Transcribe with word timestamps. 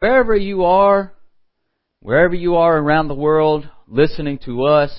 wherever 0.00 0.36
you 0.36 0.64
are, 0.64 1.12
wherever 2.00 2.34
you 2.34 2.56
are 2.56 2.76
around 2.76 3.08
the 3.08 3.14
world 3.14 3.68
listening 3.86 4.38
to 4.44 4.64
us, 4.64 4.90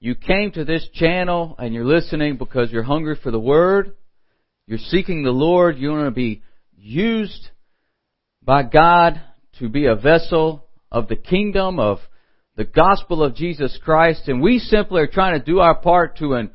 you 0.00 0.14
came 0.14 0.50
to 0.52 0.64
this 0.64 0.86
channel 0.94 1.54
and 1.58 1.74
you're 1.74 1.84
listening 1.84 2.36
because 2.36 2.70
you're 2.70 2.82
hungry 2.82 3.18
for 3.22 3.30
the 3.30 3.40
Word. 3.40 3.92
You're 4.66 4.78
seeking 4.78 5.22
the 5.22 5.30
Lord. 5.30 5.78
You 5.78 5.90
want 5.90 6.06
to 6.06 6.10
be 6.10 6.42
used 6.76 7.48
by 8.42 8.62
God 8.62 9.20
to 9.58 9.68
be 9.68 9.86
a 9.86 9.94
vessel 9.94 10.66
of 10.90 11.08
the 11.08 11.16
kingdom 11.16 11.78
of 11.78 11.98
the 12.56 12.64
gospel 12.64 13.22
of 13.22 13.34
Jesus 13.34 13.78
Christ. 13.82 14.22
And 14.26 14.40
we 14.40 14.58
simply 14.58 15.02
are 15.02 15.06
trying 15.06 15.38
to 15.38 15.44
do 15.44 15.60
our 15.60 15.78
part 15.78 16.18
to 16.18 16.48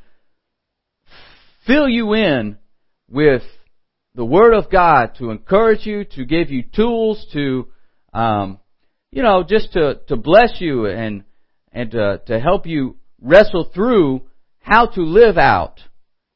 fill 1.67 1.87
you 1.87 2.13
in 2.13 2.57
with 3.09 3.43
the 4.15 4.25
Word 4.25 4.53
of 4.53 4.71
God 4.71 5.15
to 5.19 5.29
encourage 5.29 5.85
you, 5.85 6.05
to 6.15 6.25
give 6.25 6.49
you 6.49 6.63
tools 6.63 7.27
to, 7.33 7.67
um, 8.13 8.59
you 9.11 9.21
know, 9.21 9.43
just 9.47 9.73
to, 9.73 9.99
to 10.07 10.15
bless 10.15 10.55
you 10.59 10.85
and, 10.85 11.25
and 11.73 11.91
to, 11.91 12.21
to 12.27 12.39
help 12.39 12.65
you 12.65 12.95
wrestle 13.21 13.69
through 13.73 14.21
how 14.59 14.87
to 14.87 15.01
live 15.01 15.37
out 15.37 15.81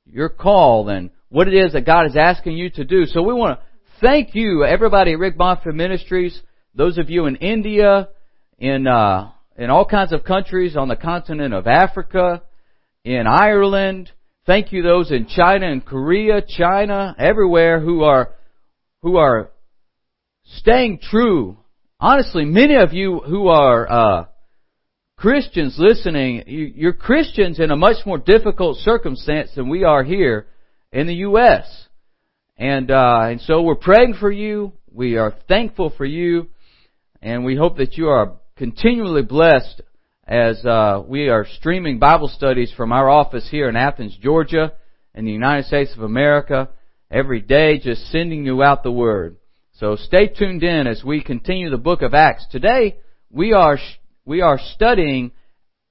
your 0.05 0.27
call 0.29 0.89
and 0.89 1.09
what 1.29 1.47
it 1.47 1.53
is 1.53 1.73
that 1.73 1.85
God 1.85 2.05
is 2.05 2.17
asking 2.17 2.57
you 2.57 2.69
to 2.71 2.83
do. 2.83 3.05
So 3.05 3.21
we 3.21 3.33
want 3.33 3.59
to 3.59 3.65
thank 4.02 4.35
you, 4.35 4.66
everybody 4.66 5.13
at 5.13 5.19
Rick 5.19 5.38
Bonfim 5.38 5.75
Ministries, 5.75 6.39
those 6.75 6.97
of 6.97 7.09
you 7.09 7.27
in 7.27 7.38
India, 7.38 8.09
in, 8.57 8.88
uh, 8.88 9.31
in 9.57 9.69
all 9.69 9.85
kinds 9.85 10.11
of 10.11 10.25
countries 10.25 10.75
on 10.75 10.89
the 10.89 10.95
continent 10.97 11.53
of 11.53 11.66
Africa, 11.66 12.41
in 13.05 13.25
Ireland, 13.25 14.11
Thank 14.49 14.71
you 14.71 14.81
those 14.81 15.12
in 15.12 15.27
China 15.27 15.71
and 15.71 15.85
Korea, 15.85 16.41
China, 16.41 17.16
everywhere 17.20 17.80
who 17.80 18.02
are, 18.02 18.31
who 19.03 19.17
are 19.17 19.52
staying 20.55 21.02
true. 21.03 21.55
Honestly, 21.99 22.45
many 22.45 22.73
of 22.73 22.91
you 22.91 23.20
who 23.20 23.49
are, 23.49 23.88
uh, 23.88 24.25
Christians 25.17 25.75
listening, 25.78 26.45
you're 26.47 26.94
Christians 26.94 27.59
in 27.59 27.69
a 27.69 27.75
much 27.75 28.03
more 28.08 28.17
difficult 28.17 28.78
circumstance 28.78 29.52
than 29.56 29.69
we 29.69 29.83
are 29.83 30.03
here 30.03 30.47
in 30.91 31.06
the 31.06 31.17
U.S. 31.17 31.67
And, 32.58 32.89
uh, 32.89 33.25
and 33.25 33.41
so 33.41 33.61
we're 33.61 33.75
praying 33.75 34.16
for 34.19 34.31
you. 34.31 34.73
We 34.91 35.17
are 35.17 35.36
thankful 35.47 35.94
for 35.95 36.06
you. 36.06 36.47
And 37.22 37.45
we 37.45 37.56
hope 37.56 37.78
that 37.78 37.97
you 37.97 38.08
are 38.08 38.38
continually 38.56 39.22
blessed 39.22 39.84
as 40.30 40.63
uh, 40.63 41.02
we 41.08 41.27
are 41.30 41.47
streaming 41.58 41.97
Bible 41.97 42.27
studies 42.27 42.72
from 42.77 42.91
our 42.91 43.09
office 43.09 43.47
here 43.49 43.67
in 43.67 43.75
Athens, 43.75 44.16
Georgia, 44.22 44.73
in 45.16 45.25
the 45.25 45.31
United 45.31 45.66
States 45.66 45.91
of 45.97 46.03
America, 46.03 46.69
every 47.09 47.41
day, 47.41 47.80
just 47.80 48.11
sending 48.11 48.45
you 48.45 48.61
out 48.61 48.83
the 48.83 48.91
Word. 48.91 49.38
So 49.73 49.95
stay 49.95 50.27
tuned 50.27 50.61
in 50.61 50.85
as 50.85 51.03
we 51.03 51.23
continue 51.23 51.72
the 51.72 51.80
book 51.80 52.03
of 52.03 52.13
Acts. 52.13 52.45
Today, 52.52 52.97
we 53.31 53.53
are 53.53 53.80
we 54.23 54.41
are 54.41 54.59
studying 54.75 55.31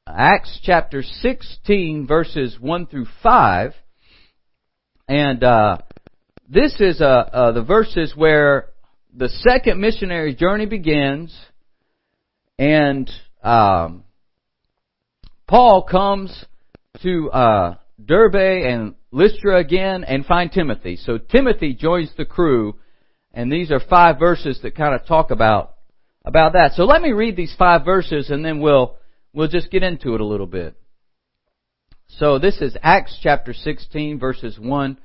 Acts 0.07 0.61
chapter 0.63 1.03
16, 1.03 2.07
verses 2.07 2.57
1 2.61 2.87
through 2.87 3.07
5, 3.25 3.75
and 5.09 5.43
uh, 5.43 5.79
this 6.49 6.77
is 6.79 7.01
uh, 7.01 7.05
uh, 7.05 7.53
the 7.53 7.65
verses 7.65 8.13
where 8.15 8.69
the 9.13 9.31
second 9.49 9.81
missionary 9.81 10.37
journey 10.37 10.67
begins, 10.67 11.37
and 12.57 13.11
um, 13.43 14.05
Paul 15.49 15.83
comes 15.83 16.45
to 17.03 17.31
uh, 17.31 17.77
Derbe 18.05 18.35
and 18.35 18.95
Lystra 19.11 19.59
again 19.59 20.05
and 20.05 20.27
find 20.27 20.53
Timothy. 20.53 20.97
So 20.97 21.17
Timothy 21.17 21.73
joins 21.73 22.13
the 22.17 22.27
crew, 22.27 22.77
and 23.33 23.51
these 23.51 23.71
are 23.71 23.81
five 23.81 24.19
verses 24.19 24.61
that 24.63 24.77
kind 24.77 24.95
of 24.95 25.07
talk 25.07 25.31
about 25.31 25.75
about 26.23 26.53
that. 26.53 26.73
So 26.75 26.85
let 26.85 27.01
me 27.01 27.13
read 27.13 27.35
these 27.35 27.55
five 27.59 27.87
verses, 27.87 28.29
and 28.29 28.45
then 28.45 28.61
we'll 28.61 28.97
we'll 29.33 29.49
just 29.49 29.71
get 29.71 29.83
into 29.83 30.15
it 30.15 30.21
a 30.21 30.27
little 30.27 30.47
bit. 30.47 30.77
So 32.19 32.39
this 32.39 32.61
is 32.61 32.77
Acts 32.83 33.19
chapter 33.23 33.55
16, 33.55 34.19
verses 34.19 34.59
1 34.59 34.99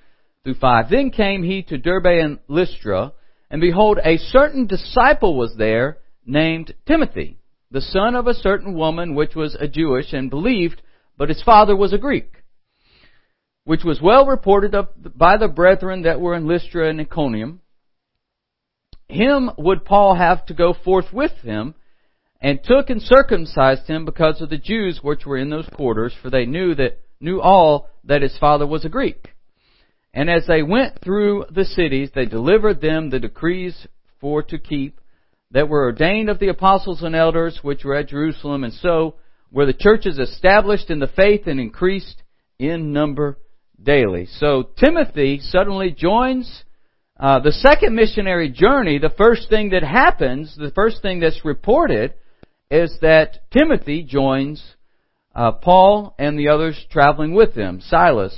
through 0.43 0.55
5. 0.55 0.89
Then 0.89 1.11
came 1.11 1.43
he 1.43 1.63
to 1.63 1.77
Derbe 1.77 2.05
and 2.05 2.39
Lystra, 2.49 3.13
and 3.49 3.61
behold, 3.61 3.99
a 4.03 4.17
certain 4.17 4.67
disciple 4.67 5.37
was 5.37 5.55
there 5.57 5.99
named 6.25 6.73
Timothy 6.85 7.37
the 7.73 7.81
son 7.81 8.15
of 8.15 8.27
a 8.27 8.35
certain 8.35 8.75
woman 8.75 9.15
which 9.15 9.35
was 9.35 9.57
a 9.59 9.67
Jewish 9.67 10.13
and 10.13 10.29
believed, 10.29 10.83
but 11.17 11.29
his 11.29 11.41
father 11.41 11.75
was 11.75 11.91
a 11.91 11.97
Greek, 11.97 12.31
which 13.65 13.83
was 13.83 13.99
well 13.99 14.27
reported 14.27 14.75
of 14.75 14.89
by 15.17 15.37
the 15.37 15.47
brethren 15.47 16.03
that 16.03 16.21
were 16.21 16.35
in 16.35 16.47
Lystra 16.47 16.87
and 16.87 17.01
Iconium. 17.01 17.61
Him 19.09 19.49
would 19.57 19.85
Paul 19.85 20.13
have 20.15 20.45
to 20.45 20.53
go 20.53 20.73
forth 20.73 21.11
with 21.11 21.31
him, 21.41 21.73
and 22.39 22.63
took 22.63 22.91
and 22.91 23.01
circumcised 23.01 23.87
him 23.87 24.05
because 24.05 24.39
of 24.39 24.51
the 24.51 24.57
Jews 24.57 24.99
which 25.01 25.25
were 25.25 25.37
in 25.37 25.49
those 25.49 25.67
quarters, 25.73 26.13
for 26.21 26.29
they 26.29 26.45
knew 26.45 26.75
that 26.75 26.99
knew 27.19 27.41
all 27.41 27.89
that 28.03 28.21
his 28.21 28.37
father 28.37 28.67
was 28.67 28.85
a 28.85 28.89
Greek. 28.89 29.29
And 30.13 30.29
as 30.29 30.45
they 30.45 30.61
went 30.61 31.01
through 31.01 31.45
the 31.49 31.65
cities, 31.65 32.11
they 32.13 32.25
delivered 32.25 32.81
them 32.81 33.09
the 33.09 33.19
decrees 33.19 33.87
for 34.19 34.43
to 34.43 34.59
keep 34.59 34.99
that 35.53 35.69
were 35.69 35.85
ordained 35.85 36.29
of 36.29 36.39
the 36.39 36.49
apostles 36.49 37.03
and 37.03 37.15
elders 37.15 37.59
which 37.61 37.83
were 37.83 37.95
at 37.95 38.09
Jerusalem, 38.09 38.63
and 38.63 38.73
so 38.73 39.15
were 39.51 39.67
the 39.67 39.73
churches 39.73 40.17
established 40.17 40.89
in 40.89 40.99
the 40.99 41.07
faith 41.07 41.43
and 41.45 41.59
increased 41.59 42.21
in 42.59 42.91
number 42.91 43.37
daily. 43.81 44.25
So 44.39 44.69
Timothy 44.77 45.39
suddenly 45.41 45.91
joins 45.91 46.63
uh, 47.19 47.39
the 47.39 47.51
second 47.51 47.95
missionary 47.95 48.49
journey. 48.49 48.97
The 48.97 49.13
first 49.15 49.47
thing 49.49 49.69
that 49.69 49.83
happens, 49.83 50.55
the 50.57 50.71
first 50.71 51.03
thing 51.03 51.19
that's 51.19 51.45
reported, 51.45 52.15
is 52.71 52.97
that 53.01 53.49
Timothy 53.51 54.01
joins 54.01 54.63
uh, 55.35 55.51
Paul 55.51 56.15
and 56.17 56.37
the 56.37 56.49
others 56.49 56.83
traveling 56.91 57.35
with 57.35 57.53
him, 57.53 57.79
Silas, 57.81 58.35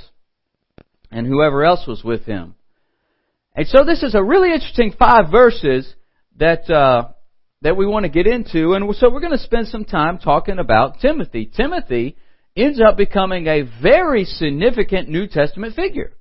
and 1.10 1.26
whoever 1.26 1.64
else 1.64 1.86
was 1.86 2.04
with 2.04 2.26
him. 2.26 2.54
And 3.54 3.66
so 3.66 3.84
this 3.84 4.02
is 4.02 4.14
a 4.14 4.22
really 4.22 4.52
interesting 4.52 4.92
five 4.98 5.30
verses 5.30 5.94
that 6.38 6.68
uh, 6.70 7.08
that 7.62 7.76
we 7.76 7.86
want 7.86 8.04
to 8.04 8.10
get 8.10 8.26
into, 8.26 8.72
and 8.72 8.94
so 8.96 9.10
we're 9.10 9.20
going 9.20 9.32
to 9.32 9.38
spend 9.38 9.68
some 9.68 9.84
time 9.84 10.18
talking 10.18 10.58
about 10.58 11.00
Timothy. 11.00 11.46
Timothy 11.46 12.16
ends 12.56 12.80
up 12.80 12.96
becoming 12.96 13.46
a 13.46 13.62
very 13.82 14.24
significant 14.24 15.08
New 15.08 15.26
Testament 15.26 15.74
figure. 15.74 16.12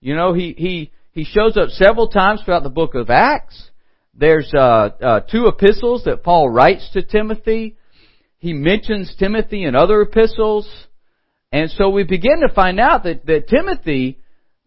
You 0.00 0.14
know, 0.14 0.32
he 0.32 0.54
he 0.56 0.92
he 1.12 1.24
shows 1.24 1.56
up 1.56 1.70
several 1.70 2.08
times 2.08 2.42
throughout 2.44 2.62
the 2.62 2.70
book 2.70 2.94
of 2.94 3.10
Acts. 3.10 3.70
There's 4.14 4.52
uh, 4.54 4.58
uh, 4.58 5.20
two 5.20 5.46
epistles 5.46 6.04
that 6.04 6.22
Paul 6.22 6.50
writes 6.50 6.88
to 6.92 7.02
Timothy. 7.02 7.76
He 8.38 8.52
mentions 8.52 9.14
Timothy 9.18 9.64
in 9.64 9.74
other 9.74 10.00
epistles, 10.00 10.68
and 11.50 11.70
so 11.70 11.88
we 11.88 12.04
begin 12.04 12.40
to 12.46 12.54
find 12.54 12.78
out 12.78 13.02
that 13.04 13.26
that 13.26 13.48
Timothy 13.48 14.18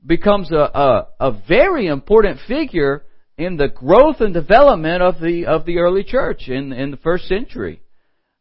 becomes 0.06 0.52
a, 0.52 0.56
a, 0.56 1.08
a 1.20 1.42
very 1.48 1.88
important 1.88 2.40
figure 2.48 3.06
in 3.38 3.58
the 3.58 3.68
growth 3.68 4.20
and 4.20 4.34
development 4.34 5.02
of 5.02 5.20
the 5.20 5.46
of 5.46 5.66
the 5.66 5.80
early 5.80 6.04
church 6.04 6.48
in 6.48 6.74
in 6.74 6.92
the 6.92 6.98
first 6.98 7.28
century. 7.28 7.82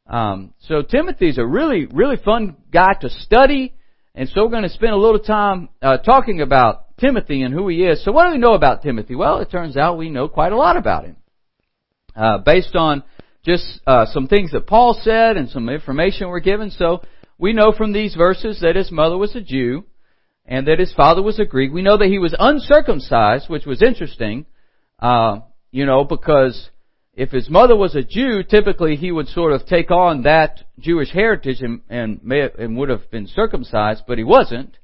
Um, 0.06 0.54
so 0.68 0.82
Timothy's 0.82 1.38
a 1.38 1.46
really 1.46 1.86
really 1.86 2.16
fun 2.16 2.56
guy 2.72 2.92
to 3.00 3.08
study, 3.08 3.74
and 4.14 4.28
so 4.28 4.44
we're 4.44 4.50
going 4.50 4.64
to 4.64 4.68
spend 4.68 4.92
a 4.92 4.96
little 4.96 5.20
time 5.20 5.68
uh, 5.80 5.98
talking 5.98 6.40
about 6.40 6.96
Timothy 6.98 7.42
and 7.42 7.54
who 7.54 7.68
he 7.68 7.84
is. 7.84 8.04
So 8.04 8.12
what 8.12 8.26
do 8.26 8.32
we 8.32 8.38
know 8.38 8.54
about 8.54 8.82
Timothy? 8.82 9.14
Well, 9.14 9.38
it 9.38 9.50
turns 9.50 9.76
out 9.76 9.98
we 9.98 10.10
know 10.10 10.28
quite 10.28 10.52
a 10.52 10.56
lot 10.56 10.76
about 10.76 11.04
him, 11.04 11.16
uh, 12.14 12.38
based 12.38 12.74
on 12.74 13.02
just 13.44 13.80
uh, 13.86 14.06
some 14.06 14.28
things 14.28 14.52
that 14.52 14.66
Paul 14.66 14.98
said 15.00 15.36
and 15.36 15.48
some 15.48 15.68
information 15.68 16.28
we're 16.28 16.40
given. 16.40 16.70
So 16.70 17.02
we 17.38 17.52
know 17.52 17.72
from 17.72 17.92
these 17.92 18.14
verses 18.14 18.60
that 18.60 18.76
his 18.76 18.92
mother 18.92 19.16
was 19.16 19.34
a 19.34 19.40
Jew 19.40 19.84
and 20.44 20.66
that 20.66 20.78
his 20.78 20.92
father 20.92 21.22
was 21.22 21.38
a 21.38 21.44
Greek. 21.44 21.72
We 21.72 21.82
know 21.82 21.96
that 21.96 22.08
he 22.08 22.18
was 22.18 22.34
uncircumcised, 22.38 23.48
which 23.48 23.64
was 23.64 23.82
interesting. 23.82 24.46
Uh, 25.00 25.40
you 25.72 25.86
know, 25.86 26.04
because 26.04 26.70
if 27.14 27.30
his 27.30 27.48
mother 27.48 27.76
was 27.76 27.94
a 27.94 28.02
Jew, 28.02 28.42
typically 28.42 28.96
he 28.96 29.10
would 29.10 29.28
sort 29.28 29.52
of 29.52 29.66
take 29.66 29.90
on 29.90 30.22
that 30.22 30.60
Jewish 30.78 31.10
heritage 31.12 31.60
and 31.60 31.80
and, 31.88 32.22
may, 32.22 32.48
and 32.58 32.76
would 32.76 32.88
have 32.88 33.10
been 33.10 33.26
circumcised, 33.26 34.02
but 34.06 34.18
he 34.18 34.24
wasn't. 34.24 34.76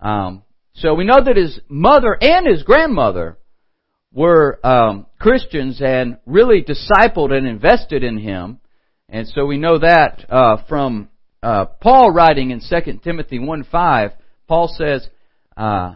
Um, 0.00 0.42
so 0.74 0.94
we 0.94 1.04
know 1.04 1.22
that 1.24 1.36
his 1.36 1.60
mother 1.68 2.16
and 2.20 2.46
his 2.46 2.64
grandmother 2.64 3.38
were 4.12 4.58
um, 4.64 5.06
Christians 5.18 5.80
and 5.80 6.18
really 6.26 6.62
discipled 6.62 7.32
and 7.32 7.46
invested 7.46 8.02
in 8.02 8.18
him, 8.18 8.58
and 9.08 9.28
so 9.28 9.46
we 9.46 9.56
know 9.56 9.78
that 9.78 10.26
uh, 10.28 10.56
from 10.68 11.08
uh, 11.42 11.66
Paul 11.66 12.10
writing 12.10 12.50
in 12.50 12.60
2 12.60 13.00
Timothy 13.04 13.38
1:5. 13.38 14.12
Paul 14.48 14.68
says 14.68 15.08
uh, 15.56 15.94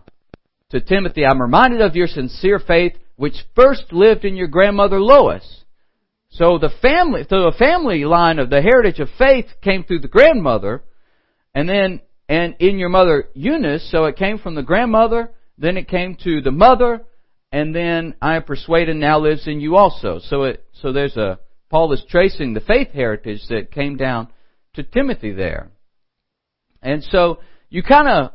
to 0.70 0.80
Timothy, 0.80 1.24
"I'm 1.24 1.42
reminded 1.42 1.80
of 1.80 1.96
your 1.96 2.06
sincere 2.06 2.58
faith." 2.58 2.92
Which 3.18 3.34
first 3.56 3.92
lived 3.92 4.24
in 4.24 4.36
your 4.36 4.46
grandmother 4.46 5.00
Lois. 5.00 5.64
So 6.30 6.56
the 6.56 6.70
family, 6.80 7.26
so 7.28 7.50
the 7.50 7.56
family 7.58 8.04
line 8.04 8.38
of 8.38 8.48
the 8.48 8.62
heritage 8.62 9.00
of 9.00 9.08
faith 9.18 9.46
came 9.60 9.82
through 9.82 10.02
the 10.02 10.08
grandmother, 10.08 10.84
and 11.52 11.68
then, 11.68 12.00
and 12.28 12.54
in 12.60 12.78
your 12.78 12.90
mother 12.90 13.28
Eunice, 13.34 13.90
so 13.90 14.04
it 14.04 14.14
came 14.14 14.38
from 14.38 14.54
the 14.54 14.62
grandmother, 14.62 15.32
then 15.58 15.76
it 15.76 15.88
came 15.88 16.16
to 16.22 16.40
the 16.40 16.52
mother, 16.52 17.04
and 17.50 17.74
then 17.74 18.14
I 18.22 18.36
am 18.36 18.44
persuaded 18.44 18.94
now 18.94 19.18
lives 19.18 19.48
in 19.48 19.60
you 19.60 19.74
also. 19.74 20.20
So 20.22 20.44
it, 20.44 20.64
so 20.80 20.92
there's 20.92 21.16
a, 21.16 21.40
Paul 21.70 21.92
is 21.94 22.04
tracing 22.08 22.54
the 22.54 22.60
faith 22.60 22.92
heritage 22.92 23.40
that 23.48 23.72
came 23.72 23.96
down 23.96 24.28
to 24.74 24.84
Timothy 24.84 25.32
there. 25.32 25.72
And 26.80 27.02
so 27.02 27.40
you 27.68 27.82
kind 27.82 28.08
of, 28.08 28.32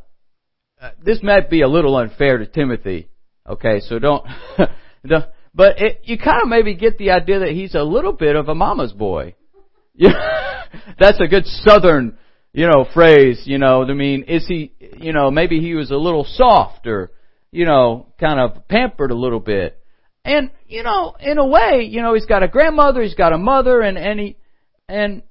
uh, 0.81 0.89
this 1.01 1.23
might 1.23 1.49
be 1.49 1.61
a 1.61 1.69
little 1.69 1.95
unfair 1.95 2.39
to 2.39 2.45
Timothy. 2.45 3.07
Okay, 3.47 3.81
so 3.81 3.99
don't, 3.99 4.25
don't 5.05 5.25
but 5.53 5.79
it, 5.79 6.01
you 6.03 6.17
kind 6.17 6.41
of 6.41 6.47
maybe 6.47 6.75
get 6.75 6.97
the 6.97 7.11
idea 7.11 7.39
that 7.39 7.49
he's 7.49 7.75
a 7.75 7.83
little 7.83 8.13
bit 8.13 8.35
of 8.35 8.49
a 8.49 8.55
mama's 8.55 8.93
boy. 8.93 9.35
Yeah, 9.93 10.63
that's 10.99 11.19
a 11.19 11.27
good 11.27 11.45
southern, 11.45 12.17
you 12.53 12.65
know, 12.65 12.85
phrase, 12.93 13.43
you 13.45 13.59
know, 13.59 13.83
I 13.83 13.93
mean, 13.93 14.23
is 14.23 14.47
he, 14.47 14.73
you 14.97 15.13
know, 15.13 15.29
maybe 15.29 15.59
he 15.59 15.75
was 15.75 15.91
a 15.91 15.97
little 15.97 16.25
soft 16.27 16.87
or, 16.87 17.11
you 17.51 17.65
know, 17.65 18.07
kind 18.19 18.39
of 18.39 18.67
pampered 18.67 19.11
a 19.11 19.15
little 19.15 19.39
bit. 19.39 19.79
And, 20.25 20.49
you 20.67 20.83
know, 20.83 21.15
in 21.19 21.37
a 21.37 21.45
way, 21.45 21.87
you 21.87 22.01
know, 22.01 22.13
he's 22.13 22.25
got 22.25 22.43
a 22.43 22.47
grandmother, 22.47 23.03
he's 23.03 23.13
got 23.13 23.33
a 23.33 23.37
mother, 23.37 23.81
and, 23.81 23.97
and 23.97 24.19
he, 24.19 24.37
and 24.87 25.21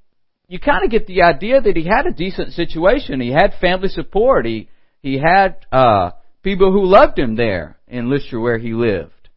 you 0.47 0.59
kind 0.59 0.85
of 0.85 0.91
get 0.91 1.07
the 1.07 1.23
idea 1.23 1.59
that 1.59 1.75
he 1.75 1.83
had 1.83 2.05
a 2.05 2.13
decent 2.13 2.53
situation. 2.53 3.19
He 3.19 3.31
had 3.31 3.55
family 3.59 3.89
support. 3.89 4.45
He, 4.45 4.69
he 5.01 5.17
had, 5.17 5.65
uh, 5.71 6.11
people 6.43 6.71
who 6.71 6.85
loved 6.85 7.17
him 7.17 7.35
there 7.35 7.79
in 7.93 8.09
Lystra 8.09 8.41
where 8.41 8.57
he 8.57 8.73
lived. 8.73 9.29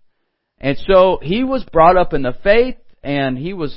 And 0.59 0.79
so 0.89 1.19
he 1.23 1.45
was 1.45 1.63
brought 1.71 1.99
up 1.99 2.15
in 2.15 2.23
the 2.23 2.35
faith 2.43 2.77
and 3.03 3.37
he 3.37 3.53
was, 3.53 3.77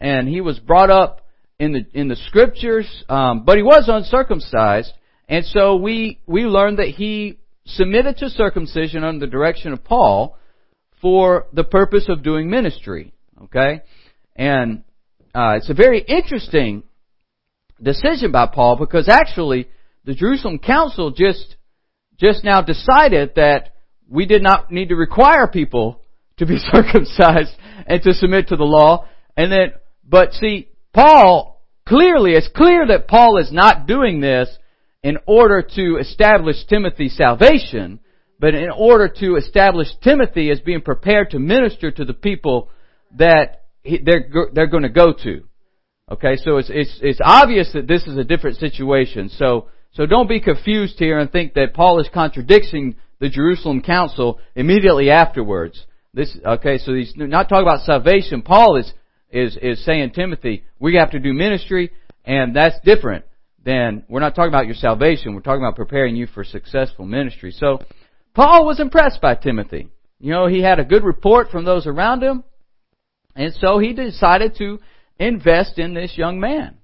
and 0.00 0.28
he 0.28 0.40
was 0.40 0.58
brought 0.60 0.90
up 0.90 1.26
in 1.58 1.72
the, 1.72 1.86
in 1.92 2.08
the 2.08 2.16
scriptures, 2.28 2.86
um, 3.08 3.44
but 3.44 3.56
he 3.56 3.62
was 3.62 3.84
uncircumcised. 3.88 4.92
And 5.28 5.44
so 5.44 5.76
we, 5.76 6.20
we 6.26 6.42
learned 6.42 6.78
that 6.78 6.88
he 6.88 7.38
submitted 7.66 8.18
to 8.18 8.30
circumcision 8.30 9.02
under 9.02 9.26
the 9.26 9.30
direction 9.30 9.72
of 9.72 9.82
Paul 9.82 10.38
for 11.00 11.46
the 11.52 11.64
purpose 11.64 12.06
of 12.08 12.22
doing 12.22 12.48
ministry. 12.48 13.12
Okay? 13.44 13.82
And 14.36 14.84
uh, 15.34 15.56
it's 15.56 15.70
a 15.70 15.74
very 15.74 16.00
interesting 16.00 16.84
decision 17.82 18.30
by 18.30 18.46
Paul 18.46 18.76
because 18.76 19.08
actually 19.08 19.68
the 20.04 20.14
Jerusalem 20.14 20.60
Council 20.60 21.10
just 21.10 21.56
just 22.18 22.44
now 22.44 22.62
decided 22.62 23.32
that 23.34 23.71
we 24.12 24.26
did 24.26 24.42
not 24.42 24.70
need 24.70 24.90
to 24.90 24.96
require 24.96 25.46
people 25.48 26.00
to 26.36 26.46
be 26.46 26.58
circumcised 26.72 27.54
and 27.86 28.02
to 28.02 28.12
submit 28.12 28.48
to 28.48 28.56
the 28.56 28.64
law. 28.64 29.08
And 29.36 29.50
then, 29.50 29.72
but 30.06 30.34
see, 30.34 30.68
Paul 30.92 31.52
clearly, 31.86 32.32
it's 32.32 32.50
clear 32.54 32.86
that 32.86 33.08
Paul 33.08 33.38
is 33.38 33.50
not 33.50 33.86
doing 33.86 34.20
this 34.20 34.48
in 35.02 35.18
order 35.26 35.66
to 35.74 35.96
establish 35.96 36.56
Timothy's 36.68 37.16
salvation, 37.16 38.00
but 38.38 38.54
in 38.54 38.70
order 38.70 39.08
to 39.20 39.36
establish 39.36 39.88
Timothy 40.02 40.50
as 40.50 40.60
being 40.60 40.82
prepared 40.82 41.30
to 41.30 41.38
minister 41.38 41.90
to 41.90 42.04
the 42.04 42.14
people 42.14 42.68
that 43.16 43.64
they're, 43.84 44.28
they're 44.52 44.66
going 44.66 44.84
to 44.84 44.88
go 44.88 45.12
to. 45.12 45.44
Okay, 46.10 46.36
so 46.36 46.58
it's, 46.58 46.70
it's, 46.70 46.98
it's 47.00 47.20
obvious 47.24 47.72
that 47.72 47.88
this 47.88 48.06
is 48.06 48.18
a 48.18 48.24
different 48.24 48.58
situation. 48.58 49.30
So, 49.30 49.68
so 49.92 50.04
don't 50.06 50.28
be 50.28 50.40
confused 50.40 50.98
here 50.98 51.18
and 51.18 51.30
think 51.30 51.54
that 51.54 51.74
Paul 51.74 52.00
is 52.00 52.08
contradicting 52.12 52.96
the 53.22 53.28
Jerusalem 53.28 53.82
council 53.82 54.40
immediately 54.56 55.08
afterwards. 55.08 55.86
This, 56.12 56.36
okay, 56.44 56.78
so 56.78 56.92
he's 56.92 57.12
not 57.16 57.48
talking 57.48 57.62
about 57.62 57.86
salvation. 57.86 58.42
Paul 58.42 58.76
is, 58.78 58.92
is, 59.30 59.56
is 59.62 59.84
saying, 59.84 60.10
Timothy, 60.10 60.64
we 60.80 60.96
have 60.96 61.12
to 61.12 61.20
do 61.20 61.32
ministry, 61.32 61.92
and 62.24 62.54
that's 62.54 62.74
different 62.84 63.24
than, 63.64 64.02
we're 64.08 64.18
not 64.18 64.34
talking 64.34 64.48
about 64.48 64.66
your 64.66 64.74
salvation, 64.74 65.36
we're 65.36 65.40
talking 65.40 65.62
about 65.62 65.76
preparing 65.76 66.16
you 66.16 66.26
for 66.26 66.42
successful 66.42 67.06
ministry. 67.06 67.52
So, 67.52 67.78
Paul 68.34 68.66
was 68.66 68.80
impressed 68.80 69.20
by 69.20 69.36
Timothy. 69.36 69.88
You 70.18 70.32
know, 70.32 70.48
he 70.48 70.60
had 70.60 70.80
a 70.80 70.84
good 70.84 71.04
report 71.04 71.48
from 71.50 71.64
those 71.64 71.86
around 71.86 72.24
him, 72.24 72.42
and 73.36 73.54
so 73.54 73.78
he 73.78 73.92
decided 73.92 74.56
to 74.56 74.80
invest 75.20 75.78
in 75.78 75.94
this 75.94 76.18
young 76.18 76.40
man. 76.40 76.78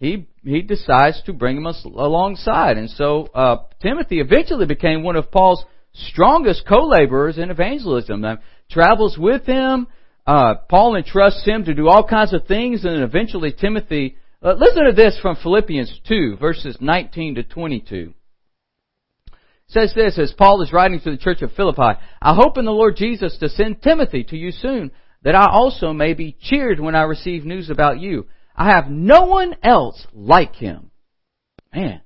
He 0.00 0.28
he 0.44 0.62
decides 0.62 1.22
to 1.22 1.32
bring 1.32 1.56
him 1.56 1.66
alongside, 1.66 2.76
and 2.78 2.88
so 2.88 3.28
uh, 3.34 3.64
Timothy 3.82 4.20
eventually 4.20 4.66
became 4.66 5.02
one 5.02 5.16
of 5.16 5.30
Paul's 5.30 5.64
strongest 5.92 6.64
co-laborers 6.68 7.38
in 7.38 7.50
evangelism. 7.50 8.24
Uh, 8.24 8.36
travels 8.70 9.18
with 9.18 9.44
him. 9.44 9.88
Uh, 10.26 10.54
Paul 10.68 10.94
entrusts 10.94 11.44
him 11.44 11.64
to 11.64 11.74
do 11.74 11.88
all 11.88 12.06
kinds 12.06 12.32
of 12.32 12.46
things, 12.46 12.84
and 12.84 13.02
eventually 13.02 13.52
Timothy. 13.52 14.16
Uh, 14.40 14.54
listen 14.56 14.84
to 14.84 14.92
this 14.92 15.18
from 15.20 15.36
Philippians 15.42 16.00
2, 16.06 16.36
verses 16.36 16.76
19 16.80 17.36
to 17.36 17.42
22 17.42 18.14
says 19.68 19.92
this 19.94 20.18
as 20.18 20.32
Paul 20.32 20.62
is 20.62 20.72
writing 20.72 21.00
to 21.00 21.10
the 21.10 21.18
church 21.18 21.42
of 21.42 21.52
Philippi, 21.52 22.00
I 22.22 22.34
hope 22.34 22.56
in 22.56 22.64
the 22.64 22.70
Lord 22.70 22.96
Jesus 22.96 23.36
to 23.38 23.48
send 23.48 23.82
Timothy 23.82 24.24
to 24.24 24.36
you 24.36 24.50
soon, 24.50 24.90
that 25.22 25.34
I 25.34 25.46
also 25.50 25.92
may 25.92 26.14
be 26.14 26.36
cheered 26.40 26.80
when 26.80 26.94
I 26.94 27.02
receive 27.02 27.44
news 27.44 27.68
about 27.68 28.00
you. 28.00 28.26
I 28.58 28.70
have 28.70 28.90
no 28.90 29.26
one 29.26 29.54
else 29.62 30.04
like 30.12 30.56
him. 30.56 30.90
Man, 31.72 32.00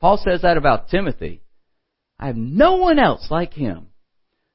Paul 0.00 0.22
says 0.24 0.42
that 0.42 0.56
about 0.56 0.88
Timothy. 0.88 1.42
I 2.16 2.28
have 2.28 2.36
no 2.36 2.76
one 2.76 3.00
else 3.00 3.26
like 3.28 3.54
him 3.54 3.88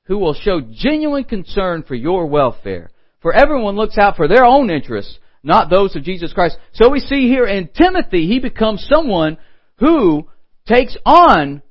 who 0.05 0.17
will 0.17 0.33
show 0.33 0.61
genuine 0.61 1.25
concern 1.25 1.83
for 1.83 1.93
your 1.93 2.27
welfare. 2.27 2.89
For 3.21 3.33
everyone 3.33 3.75
looks 3.75 3.97
out 3.97 4.15
for 4.15 4.29
their 4.29 4.45
own 4.45 4.69
interests, 4.69 5.19
not 5.43 5.69
those 5.69 5.93
of 5.97 6.03
Jesus 6.03 6.31
Christ. 6.31 6.57
So 6.71 6.89
we 6.89 7.01
see 7.01 7.27
here 7.27 7.45
in 7.45 7.67
Timothy, 7.67 8.25
he 8.27 8.39
becomes 8.39 8.87
someone 8.89 9.37
who 9.79 10.29
takes 10.65 10.95
on 11.05 11.61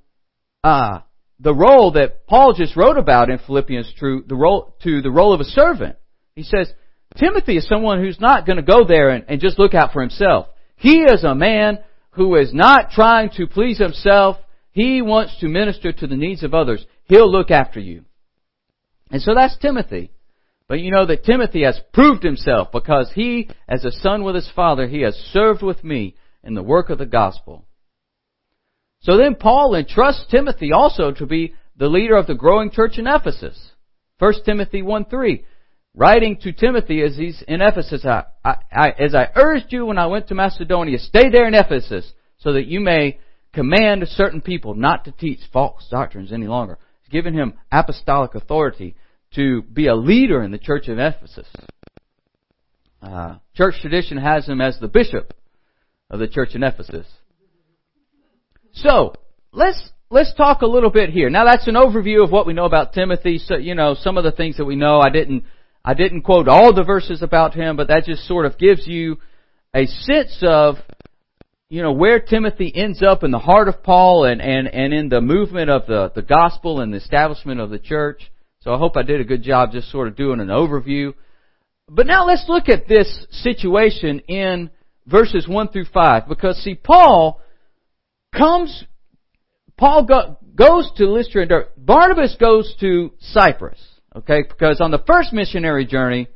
uh, 0.62 1.00
the 1.40 1.54
role 1.54 1.92
that 1.92 2.26
Paul 2.26 2.52
just 2.52 2.76
wrote 2.76 2.98
about 2.98 3.30
in 3.30 3.38
Philippians 3.38 3.94
to 4.00 4.24
the 4.26 4.36
role, 4.36 4.76
to 4.82 5.00
the 5.00 5.10
role 5.10 5.32
of 5.32 5.40
a 5.40 5.44
servant. 5.44 5.96
He 6.34 6.42
says, 6.42 6.72
Timothy 7.16 7.56
is 7.56 7.68
someone 7.68 8.00
who's 8.00 8.20
not 8.20 8.46
going 8.46 8.56
to 8.56 8.62
go 8.62 8.84
there 8.86 9.10
and, 9.10 9.24
and 9.28 9.40
just 9.40 9.58
look 9.58 9.74
out 9.74 9.92
for 9.92 10.00
himself. 10.00 10.46
He 10.76 11.02
is 11.02 11.24
a 11.24 11.34
man 11.34 11.78
who 12.12 12.36
is 12.36 12.52
not 12.52 12.90
trying 12.90 13.30
to 13.36 13.46
please 13.46 13.78
himself. 13.78 14.36
He 14.70 15.02
wants 15.02 15.38
to 15.40 15.48
minister 15.48 15.92
to 15.92 16.06
the 16.06 16.16
needs 16.16 16.42
of 16.42 16.54
others. 16.54 16.84
He'll 17.04 17.30
look 17.30 17.50
after 17.50 17.80
you. 17.80 18.04
And 19.10 19.20
so 19.20 19.34
that's 19.34 19.56
Timothy. 19.58 20.10
But 20.68 20.80
you 20.80 20.90
know 20.90 21.04
that 21.06 21.24
Timothy 21.24 21.64
has 21.64 21.78
proved 21.92 22.22
himself 22.22 22.68
because 22.72 23.10
he, 23.14 23.50
as 23.68 23.84
a 23.84 23.92
son 23.92 24.24
with 24.24 24.34
his 24.34 24.50
father, 24.56 24.86
he 24.86 25.02
has 25.02 25.14
served 25.32 25.62
with 25.62 25.84
me 25.84 26.16
in 26.42 26.54
the 26.54 26.62
work 26.62 26.88
of 26.88 26.98
the 26.98 27.06
gospel. 27.06 27.66
So 29.00 29.18
then 29.18 29.34
Paul 29.34 29.74
entrusts 29.74 30.24
Timothy 30.30 30.72
also 30.72 31.12
to 31.12 31.26
be 31.26 31.54
the 31.76 31.88
leader 31.88 32.16
of 32.16 32.26
the 32.26 32.34
growing 32.34 32.70
church 32.70 32.98
in 32.98 33.06
Ephesus. 33.06 33.72
1 34.18 34.34
Timothy 34.44 34.82
1 34.82 35.06
3. 35.06 35.44
Writing 35.94 36.38
to 36.42 36.52
Timothy 36.52 37.02
as 37.02 37.16
he's 37.16 37.42
in 37.46 37.60
Ephesus, 37.60 38.04
I, 38.06 38.24
I, 38.44 38.90
as 38.98 39.14
I 39.14 39.28
urged 39.36 39.66
you 39.70 39.84
when 39.84 39.98
I 39.98 40.06
went 40.06 40.28
to 40.28 40.34
Macedonia, 40.34 40.98
stay 40.98 41.28
there 41.30 41.46
in 41.46 41.54
Ephesus 41.54 42.10
so 42.38 42.54
that 42.54 42.66
you 42.66 42.80
may 42.80 43.18
command 43.52 44.02
certain 44.08 44.40
people 44.40 44.74
not 44.74 45.04
to 45.04 45.12
teach 45.12 45.40
false 45.52 45.86
doctrines 45.90 46.32
any 46.32 46.46
longer. 46.46 46.78
He's 47.02 47.10
given 47.10 47.34
him 47.34 47.54
apostolic 47.70 48.34
authority 48.34 48.96
to 49.34 49.62
be 49.62 49.86
a 49.86 49.94
leader 49.94 50.42
in 50.42 50.50
the 50.50 50.58
church 50.58 50.88
of 50.88 50.98
Ephesus. 50.98 51.48
Uh, 53.02 53.36
church 53.54 53.74
tradition 53.82 54.16
has 54.16 54.46
him 54.46 54.62
as 54.62 54.78
the 54.78 54.88
bishop 54.88 55.34
of 56.08 56.20
the 56.20 56.28
church 56.28 56.54
in 56.54 56.62
Ephesus. 56.62 57.06
So, 58.72 59.12
let's, 59.52 59.90
let's 60.08 60.32
talk 60.34 60.62
a 60.62 60.66
little 60.66 60.90
bit 60.90 61.10
here. 61.10 61.28
Now 61.28 61.44
that's 61.44 61.68
an 61.68 61.74
overview 61.74 62.24
of 62.24 62.30
what 62.30 62.46
we 62.46 62.54
know 62.54 62.64
about 62.64 62.94
Timothy. 62.94 63.36
So, 63.36 63.56
you 63.56 63.74
know, 63.74 63.94
some 63.94 64.16
of 64.16 64.24
the 64.24 64.32
things 64.32 64.56
that 64.56 64.64
we 64.64 64.76
know. 64.76 64.98
I 65.00 65.10
didn't, 65.10 65.44
I 65.84 65.94
didn't 65.94 66.22
quote 66.22 66.48
all 66.48 66.72
the 66.72 66.84
verses 66.84 67.22
about 67.22 67.54
him, 67.54 67.76
but 67.76 67.88
that 67.88 68.04
just 68.04 68.26
sort 68.26 68.46
of 68.46 68.58
gives 68.58 68.86
you 68.86 69.18
a 69.74 69.86
sense 69.86 70.38
of, 70.42 70.76
you 71.68 71.82
know, 71.82 71.92
where 71.92 72.20
Timothy 72.20 72.72
ends 72.74 73.02
up 73.02 73.24
in 73.24 73.30
the 73.30 73.38
heart 73.38 73.68
of 73.68 73.82
Paul 73.82 74.24
and, 74.24 74.40
and, 74.40 74.68
and 74.68 74.92
in 74.92 75.08
the 75.08 75.20
movement 75.20 75.70
of 75.70 75.86
the, 75.86 76.12
the 76.14 76.22
gospel 76.22 76.80
and 76.80 76.92
the 76.92 76.98
establishment 76.98 77.60
of 77.60 77.70
the 77.70 77.78
church. 77.78 78.30
So 78.60 78.72
I 78.72 78.78
hope 78.78 78.96
I 78.96 79.02
did 79.02 79.20
a 79.20 79.24
good 79.24 79.42
job 79.42 79.72
just 79.72 79.90
sort 79.90 80.06
of 80.06 80.14
doing 80.14 80.38
an 80.38 80.48
overview. 80.48 81.14
But 81.88 82.06
now 82.06 82.26
let's 82.26 82.44
look 82.48 82.68
at 82.68 82.86
this 82.86 83.26
situation 83.30 84.20
in 84.20 84.70
verses 85.06 85.48
1 85.48 85.68
through 85.68 85.86
5 85.92 86.28
because 86.28 86.62
see, 86.62 86.76
Paul 86.76 87.40
comes, 88.32 88.84
Paul 89.76 90.04
go, 90.04 90.38
goes 90.54 90.90
to 90.96 91.10
Lystra 91.10 91.42
and 91.42 91.48
Derbe. 91.48 91.68
Barnabas 91.76 92.36
goes 92.38 92.72
to 92.78 93.12
Cyprus. 93.18 93.80
Okay, 94.14 94.42
because 94.42 94.80
on 94.80 94.90
the 94.90 95.02
first 95.06 95.32
missionary 95.32 95.86
journey, 95.86 96.28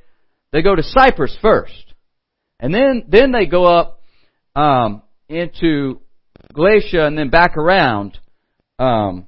they 0.53 0.63
go 0.63 0.75
to 0.75 0.83
Cyprus 0.83 1.37
first. 1.43 1.95
And 2.59 2.73
then, 2.73 3.05
then 3.09 3.33
they 3.33 3.47
go 3.47 3.67
up, 3.67 4.01
um, 4.55 5.03
into 5.29 6.01
Galatia 6.55 7.07
and 7.07 7.19
then 7.19 7.29
back 7.29 7.57
around. 7.57 8.19
Um, 8.79 9.27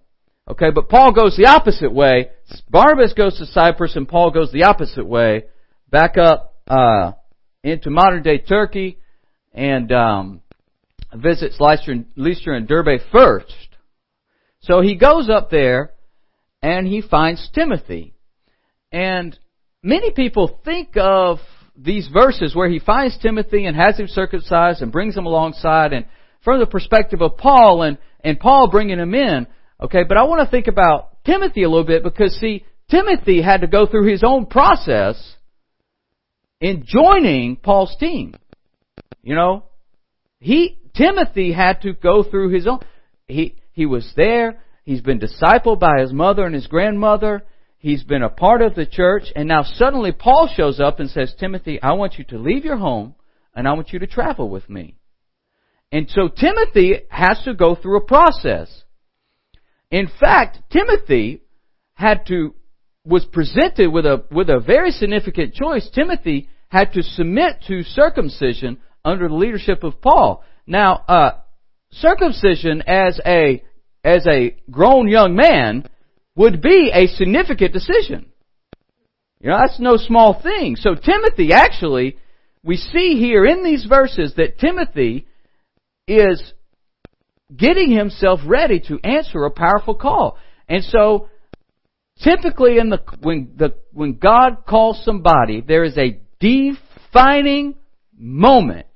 okay, 0.49 0.71
but 0.71 0.89
Paul 0.89 1.13
goes 1.13 1.37
the 1.37 1.47
opposite 1.47 1.93
way. 1.93 2.31
Barnabas 2.71 3.13
goes 3.13 3.37
to 3.39 3.47
Cyprus 3.47 3.97
and 3.97 4.09
Paul 4.09 4.31
goes 4.31 4.51
the 4.51 4.65
opposite 4.65 5.07
way, 5.07 5.45
back 5.91 6.17
up, 6.17 6.55
uh, 6.67 7.13
into 7.63 7.91
modern 7.91 8.23
day 8.23 8.39
Turkey 8.39 8.99
and, 9.53 9.93
um, 9.93 10.43
visits 11.15 11.59
Lystra 11.59 12.05
Lystra 12.17 12.57
and 12.57 12.69
Derbe 12.69 13.01
first. 13.11 13.69
So 14.61 14.81
he 14.81 14.97
goes 14.97 15.29
up 15.29 15.51
there 15.51 15.93
and 16.63 16.87
he 16.87 17.01
finds 17.01 17.49
Timothy. 17.55 18.15
And 18.93 19.39
many 19.83 20.11
people 20.13 20.61
think 20.65 20.97
of 20.97 21.39
these 21.77 22.09
verses 22.13 22.55
where 22.55 22.69
he 22.69 22.79
finds 22.79 23.19
Timothy 23.19 23.67
and 23.67 23.77
has 23.77 23.99
him 23.99 24.09
circumcised 24.09 24.83
and 24.83 24.91
brings 24.91 25.17
him 25.17 25.27
alongside 25.27 25.93
and 25.93 26.07
from 26.43 26.61
the 26.61 26.67
perspective 26.67 27.21
of 27.23 27.37
Paul 27.37 27.83
and, 27.83 27.99
and 28.23 28.39
Paul 28.39 28.69
bringing 28.71 28.99
him 28.99 29.15
in. 29.15 29.47
Okay, 29.81 30.03
but 30.09 30.17
I 30.17 30.25
want 30.25 30.45
to 30.45 30.51
think 30.51 30.67
about 30.67 31.25
Timothy 31.25 31.63
a 31.63 31.69
little 31.69 31.85
bit 31.85 32.03
because 32.03 32.35
see, 32.37 32.65
Timothy 32.91 33.43
had 33.43 33.61
to 33.61 33.67
go 33.67 33.87
through 33.87 34.11
his 34.11 34.25
own 34.25 34.47
process 34.47 35.37
in 36.61 36.85
joining 36.87 37.57
Paul's 37.57 37.95
team. 38.01 38.35
You 39.23 39.35
know, 39.35 39.65
he, 40.41 40.79
Timothy 40.97 41.53
had 41.53 41.83
to 41.83 41.93
go 41.93 42.23
through 42.23 42.51
his 42.51 42.67
own, 42.67 42.81
he, 43.27 43.57
he 43.73 43.87
was 43.87 44.11
there, 44.17 44.63
he's 44.85 45.03
been 45.03 45.21
discipled 45.21 45.79
by 45.79 46.01
his 46.01 46.13
mother 46.13 46.45
and 46.45 46.55
his 46.55 46.67
grandmother, 46.67 47.45
he's 47.79 48.05
been 48.05 48.23
a 48.23 48.29
part 48.29 48.63
of 48.63 48.75
the 48.75 48.87
church, 48.87 49.25
and 49.35 49.49
now 49.49 49.63
suddenly 49.63 50.13
Paul 50.13 50.49
shows 50.55 50.81
up 50.81 51.01
and 51.01 51.09
says, 51.09 51.35
Timothy, 51.39 51.81
I 51.81 51.93
want 51.93 52.19
you 52.19 52.25
to 52.25 52.39
leave 52.39 52.65
your 52.65 52.77
home, 52.77 53.15
and 53.55 53.67
I 53.67 53.73
want 53.73 53.93
you 53.93 53.99
to 54.01 54.07
travel 54.07 54.51
with 54.51 54.69
me. 54.69 54.97
And 55.91 56.09
so 56.11 56.29
Timothy 56.29 57.01
has 57.09 57.41
to 57.45 57.55
go 57.55 57.75
through 57.75 57.99
a 57.99 58.05
process. 58.05 58.85
In 59.91 60.11
fact, 60.21 60.59
Timothy 60.71 61.43
had 61.95 62.27
to, 62.27 62.55
was 63.05 63.25
presented 63.25 63.91
with 63.91 64.05
a, 64.05 64.25
with 64.31 64.51
a 64.51 64.61
very 64.61 64.91
significant 64.91 65.55
choice. 65.55 65.89
Timothy 65.95 66.49
had 66.69 66.93
to 66.93 67.03
submit 67.03 67.65
to 67.69 67.83
circumcision 67.83 68.79
under 69.05 69.29
the 69.29 69.35
leadership 69.35 69.83
of 69.83 70.01
Paul. 70.03 70.45
Now, 70.67 71.05
uh, 71.09 71.31
circumcision 71.91 72.83
as 72.87 73.19
a, 73.25 73.63
as 74.05 74.27
a 74.27 74.57
grown 74.71 75.09
young 75.09 75.35
man 75.35 75.89
would 76.39 76.63
be 76.63 76.93
a 76.95 77.09
significant 77.09 77.73
decision. 77.73 78.27
You 79.41 79.51
know, 79.51 79.59
that's 79.59 79.81
no 79.81 79.97
small 79.97 80.41
thing. 80.41 80.77
So 80.77 80.95
Timothy 80.95 81.53
actually, 81.53 82.17
we 82.63 82.77
see 82.77 83.19
here 83.19 83.45
in 83.45 83.65
these 83.65 83.85
verses 83.85 84.35
that 84.37 84.59
Timothy 84.59 85.27
is 86.07 86.55
getting 87.55 87.91
himself 87.91 88.39
ready 88.47 88.79
to 88.87 89.01
answer 89.03 89.45
a 89.45 89.51
powerful 89.51 89.97
call. 89.97 90.39
And 90.69 90.85
so, 90.85 91.29
typically 92.23 92.79
in 92.79 92.91
the, 92.91 93.03
when 93.21 93.55
the, 93.57 93.75
when 93.93 94.15
God 94.15 94.65
calls 94.65 95.05
somebody, 95.05 95.61
there 95.61 95.83
is 95.83 95.99
a 95.99 96.21
defining 96.39 97.75
moment 98.17 98.87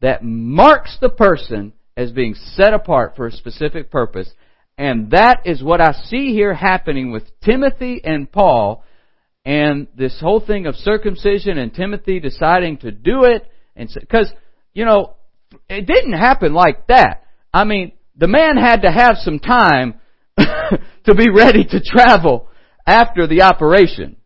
that 0.00 0.24
marks 0.24 0.98
the 1.00 1.10
person 1.10 1.74
as 1.96 2.10
being 2.10 2.34
set 2.34 2.74
apart 2.74 3.14
for 3.14 3.28
a 3.28 3.32
specific 3.32 3.90
purpose. 3.90 4.28
And 4.76 5.10
that 5.12 5.42
is 5.46 5.62
what 5.62 5.80
I 5.80 5.92
see 5.92 6.32
here 6.32 6.52
happening 6.52 7.12
with 7.12 7.24
Timothy 7.40 8.00
and 8.02 8.30
Paul 8.30 8.84
and 9.44 9.86
this 9.94 10.18
whole 10.20 10.40
thing 10.40 10.66
of 10.66 10.74
circumcision 10.74 11.58
and 11.58 11.72
Timothy 11.72 12.18
deciding 12.18 12.78
to 12.78 12.90
do 12.90 13.24
it 13.24 13.46
and 13.76 13.90
because 13.98 14.32
you 14.72 14.84
know 14.84 15.14
it 15.68 15.86
didn't 15.86 16.14
happen 16.14 16.54
like 16.54 16.86
that. 16.88 17.24
I 17.52 17.64
mean, 17.64 17.92
the 18.16 18.26
man 18.26 18.56
had 18.56 18.82
to 18.82 18.90
have 18.90 19.16
some 19.18 19.38
time 19.38 20.00
to 20.38 21.14
be 21.14 21.30
ready 21.30 21.64
to 21.64 21.80
travel 21.80 22.48
after 22.86 23.26
the 23.26 23.42
operation. 23.42 24.16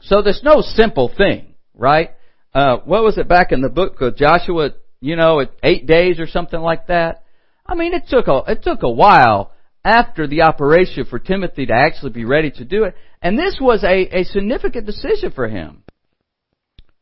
So 0.00 0.22
there's 0.22 0.42
no 0.42 0.60
simple 0.60 1.12
thing, 1.16 1.54
right? 1.74 2.10
Uh, 2.54 2.78
what 2.84 3.02
was 3.02 3.18
it 3.18 3.28
back 3.28 3.52
in 3.52 3.60
the 3.60 3.68
book 3.68 4.00
of 4.00 4.16
Joshua? 4.16 4.70
You 5.00 5.16
know, 5.16 5.44
eight 5.62 5.86
days 5.86 6.18
or 6.18 6.26
something 6.26 6.60
like 6.60 6.86
that. 6.86 7.24
I 7.68 7.74
mean, 7.74 7.94
it 7.94 8.04
took 8.08 8.28
a 8.28 8.42
it 8.48 8.62
took 8.62 8.82
a 8.82 8.90
while 8.90 9.52
after 9.84 10.26
the 10.26 10.42
operation 10.42 11.04
for 11.04 11.18
Timothy 11.18 11.66
to 11.66 11.72
actually 11.72 12.10
be 12.10 12.24
ready 12.24 12.50
to 12.52 12.64
do 12.64 12.84
it, 12.84 12.94
and 13.22 13.38
this 13.38 13.58
was 13.60 13.84
a, 13.84 14.20
a 14.20 14.24
significant 14.24 14.86
decision 14.86 15.32
for 15.32 15.48
him. 15.48 15.82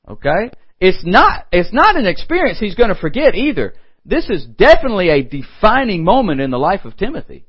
Okay, 0.08 0.50
it's 0.80 1.02
not, 1.02 1.46
it's 1.50 1.72
not 1.72 1.96
an 1.96 2.06
experience 2.06 2.58
he's 2.58 2.74
going 2.74 2.90
to 2.90 3.00
forget 3.00 3.34
either. 3.34 3.74
This 4.04 4.28
is 4.28 4.44
definitely 4.44 5.08
a 5.08 5.22
defining 5.22 6.04
moment 6.04 6.42
in 6.42 6.50
the 6.50 6.58
life 6.58 6.84
of 6.84 6.96
Timothy. 6.96 7.46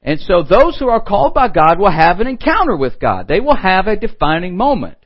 And 0.00 0.20
so 0.20 0.42
those 0.42 0.78
who 0.78 0.88
are 0.88 1.02
called 1.02 1.34
by 1.34 1.48
God 1.48 1.78
will 1.78 1.90
have 1.90 2.20
an 2.20 2.28
encounter 2.28 2.76
with 2.76 3.00
God. 3.00 3.26
They 3.26 3.40
will 3.40 3.56
have 3.56 3.88
a 3.88 3.96
defining 3.96 4.56
moment. 4.56 4.96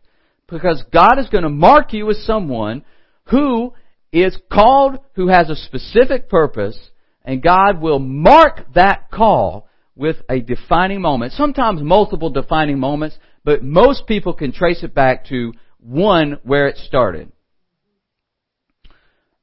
Because 0.47 0.85
God 0.93 1.19
is 1.19 1.31
going 1.31 1.45
to 1.45 1.49
mark 1.49 1.95
you 1.95 2.11
as 2.11 2.23
someone 2.27 2.85
who 3.31 3.73
is 4.13 4.37
called, 4.53 4.99
who 5.15 5.29
has 5.29 5.49
a 5.49 5.57
specific 5.57 6.29
purpose, 6.29 6.79
and 7.25 7.43
God 7.43 7.81
will 7.81 7.99
mark 7.99 8.73
that 8.75 9.11
call 9.11 9.69
with 9.97 10.17
a 10.29 10.41
defining 10.41 11.01
moment. 11.01 11.33
Sometimes 11.33 11.83
multiple 11.83 12.31
defining 12.31 12.79
moments, 12.79 13.17
but 13.45 13.63
most 13.63 14.07
people 14.07 14.35
can 14.35 14.53
trace 14.53 14.83
it 14.83 14.95
back 14.95 15.27
to 15.27 15.53
one 15.79 16.39
where 16.43 16.69
it 16.69 16.77
started. 16.77 17.33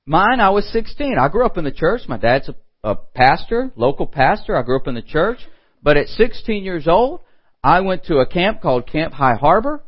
Mine, 0.06 0.40
I 0.40 0.50
was 0.50 0.68
16. 0.72 1.18
I 1.20 1.28
grew 1.28 1.46
up 1.46 1.58
in 1.58 1.64
the 1.64 1.72
church. 1.72 2.02
My 2.08 2.18
dad's 2.18 2.50
a, 2.50 2.56
a 2.84 2.96
pastor, 2.96 3.72
local 3.76 4.08
pastor. 4.08 4.56
I 4.56 4.64
grew 4.64 4.78
up 4.78 4.88
in 4.88 4.96
the 4.96 5.02
church. 5.02 5.38
But 5.84 5.98
at 5.98 6.08
16 6.08 6.64
years 6.64 6.88
old, 6.88 7.22
I 7.64 7.82
went 7.82 8.06
to 8.06 8.18
a 8.18 8.26
camp 8.26 8.62
called 8.62 8.90
Camp 8.90 9.14
High 9.14 9.36
Harbor. 9.36 9.84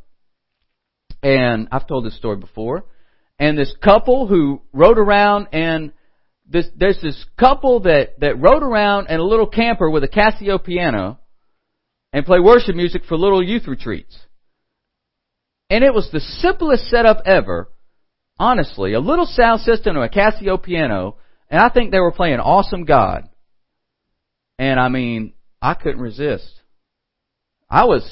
And 1.24 1.68
I've 1.72 1.88
told 1.88 2.06
this 2.06 2.18
story 2.18 2.38
before. 2.38 2.86
And 3.42 3.58
this 3.58 3.76
couple 3.84 4.28
who 4.28 4.62
rode 4.72 5.00
around 5.00 5.48
and 5.52 5.94
this, 6.48 6.68
there's 6.76 7.02
this 7.02 7.26
couple 7.40 7.80
that, 7.82 8.20
that 8.20 8.40
rode 8.40 8.62
around 8.62 9.10
in 9.10 9.20
a 9.20 9.24
little 9.24 9.48
camper 9.48 9.90
with 9.90 10.04
a 10.04 10.08
Casio 10.08 10.64
piano 10.64 11.20
and 12.14 12.24
play 12.24 12.40
worship 12.40 12.76
music 12.76 13.02
for 13.04 13.18
little 13.18 13.42
youth 13.42 13.68
retreats. 13.68 14.16
And 15.72 15.84
it 15.84 15.92
was 15.92 16.08
the 16.12 16.20
simplest 16.20 16.84
setup 16.90 17.24
ever. 17.26 17.68
Honestly, 18.38 18.94
a 18.94 19.00
little 19.00 19.26
sound 19.26 19.62
system 19.62 19.98
and 19.98 20.06
a 20.06 20.10
Casio 20.10 20.62
piano, 20.62 21.16
and 21.50 21.60
I 21.60 21.70
think 21.70 21.90
they 21.90 22.00
were 22.00 22.12
playing 22.12 22.40
Awesome 22.40 22.86
God. 22.86 23.28
And 24.60 24.80
I 24.80 24.90
mean, 24.90 25.34
I 25.60 25.74
couldn't 25.74 26.02
resist. 26.02 26.62
I 27.68 27.86
was, 27.86 28.08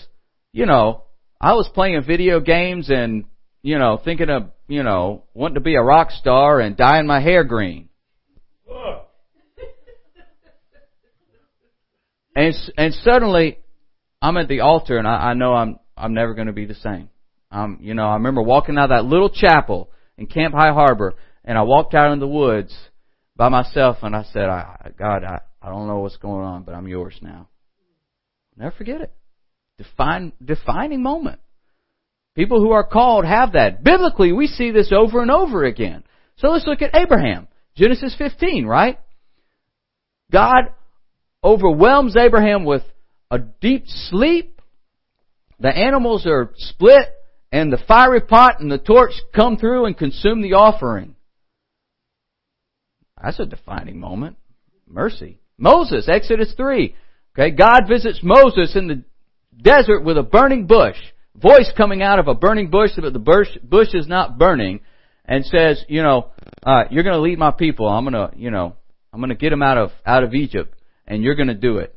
you 0.53 0.65
know, 0.65 1.03
I 1.39 1.53
was 1.53 1.69
playing 1.71 2.03
video 2.07 2.39
games 2.39 2.89
and, 2.89 3.25
you 3.61 3.77
know, 3.77 4.01
thinking 4.03 4.31
of, 4.31 4.49
you 4.69 4.83
know, 4.83 5.23
wanting 5.33 5.55
to 5.55 5.61
be 5.61 5.75
a 5.75 5.81
rock 5.81 6.11
star 6.11 6.59
and 6.59 6.77
dyeing 6.77 7.07
my 7.07 7.19
hair 7.19 7.43
green. 7.43 7.89
and, 12.35 12.55
and 12.77 12.93
suddenly 12.93 13.57
I'm 14.21 14.37
at 14.37 14.47
the 14.47 14.61
altar 14.61 14.97
and 14.97 15.07
I, 15.07 15.31
I 15.31 15.33
know 15.33 15.53
I'm 15.53 15.79
I'm 15.97 16.13
never 16.13 16.33
going 16.33 16.47
to 16.47 16.53
be 16.53 16.65
the 16.65 16.75
same. 16.75 17.09
Um, 17.51 17.79
you 17.81 17.93
know, 17.93 18.05
I 18.05 18.13
remember 18.13 18.41
walking 18.41 18.77
out 18.77 18.91
of 18.91 18.97
that 18.97 19.05
little 19.05 19.29
chapel 19.29 19.89
in 20.17 20.27
Camp 20.27 20.53
High 20.53 20.71
Harbor, 20.71 21.15
and 21.43 21.57
I 21.57 21.63
walked 21.63 21.93
out 21.93 22.13
in 22.13 22.19
the 22.19 22.27
woods 22.27 22.73
by 23.35 23.49
myself, 23.49 23.97
and 24.03 24.15
I 24.15 24.23
said, 24.31 24.43
I, 24.43 24.91
God, 24.97 25.25
I, 25.25 25.39
I 25.61 25.67
don't 25.67 25.87
know 25.87 25.99
what's 25.99 26.15
going 26.15 26.45
on, 26.45 26.63
but 26.63 26.73
I'm 26.73 26.87
yours 26.87 27.17
now. 27.21 27.49
Never 28.55 28.71
forget 28.77 29.01
it. 29.01 29.13
Define, 29.77 30.31
defining 30.43 31.01
moment. 31.01 31.39
People 32.39 32.61
who 32.61 32.71
are 32.71 32.85
called 32.85 33.25
have 33.25 33.51
that. 33.51 33.83
Biblically, 33.83 34.31
we 34.31 34.47
see 34.47 34.71
this 34.71 34.93
over 34.95 35.21
and 35.21 35.29
over 35.29 35.65
again. 35.65 36.05
So 36.37 36.47
let's 36.47 36.65
look 36.65 36.81
at 36.81 36.95
Abraham. 36.95 37.49
Genesis 37.75 38.15
15, 38.17 38.65
right? 38.65 38.97
God 40.31 40.71
overwhelms 41.43 42.15
Abraham 42.15 42.63
with 42.63 42.83
a 43.29 43.39
deep 43.39 43.83
sleep. 43.87 44.61
The 45.59 45.67
animals 45.67 46.25
are 46.25 46.53
split 46.55 47.09
and 47.51 47.73
the 47.73 47.83
fiery 47.89 48.21
pot 48.21 48.61
and 48.61 48.71
the 48.71 48.77
torch 48.77 49.11
come 49.35 49.57
through 49.57 49.87
and 49.87 49.97
consume 49.97 50.41
the 50.41 50.53
offering. 50.53 51.17
That's 53.21 53.41
a 53.41 53.45
defining 53.45 53.99
moment. 53.99 54.37
Mercy. 54.87 55.39
Moses, 55.57 56.07
Exodus 56.07 56.53
3. 56.55 56.95
Okay, 57.37 57.51
God 57.51 57.81
visits 57.89 58.21
Moses 58.23 58.77
in 58.77 58.87
the 58.87 59.03
desert 59.61 60.05
with 60.05 60.17
a 60.17 60.23
burning 60.23 60.67
bush. 60.67 60.95
Voice 61.41 61.71
coming 61.75 62.01
out 62.01 62.19
of 62.19 62.27
a 62.27 62.35
burning 62.35 62.69
bush, 62.69 62.91
but 62.97 63.13
the 63.13 63.19
bush, 63.19 63.47
bush 63.63 63.89
is 63.93 64.07
not 64.07 64.37
burning, 64.37 64.81
and 65.25 65.45
says, 65.45 65.83
you 65.87 66.01
know, 66.01 66.31
uh, 66.63 66.85
you're 66.89 67.03
going 67.03 67.15
to 67.15 67.21
lead 67.21 67.39
my 67.39 67.51
people. 67.51 67.87
I'm 67.87 68.03
going 68.03 68.13
to, 68.13 68.37
you 68.37 68.51
know, 68.51 68.75
I'm 69.13 69.19
going 69.19 69.29
to 69.29 69.35
get 69.35 69.51
them 69.51 69.61
out 69.61 69.77
of 69.77 69.91
out 70.05 70.23
of 70.23 70.33
Egypt, 70.33 70.75
and 71.07 71.23
you're 71.23 71.35
going 71.35 71.47
to 71.47 71.53
do 71.53 71.77
it. 71.77 71.95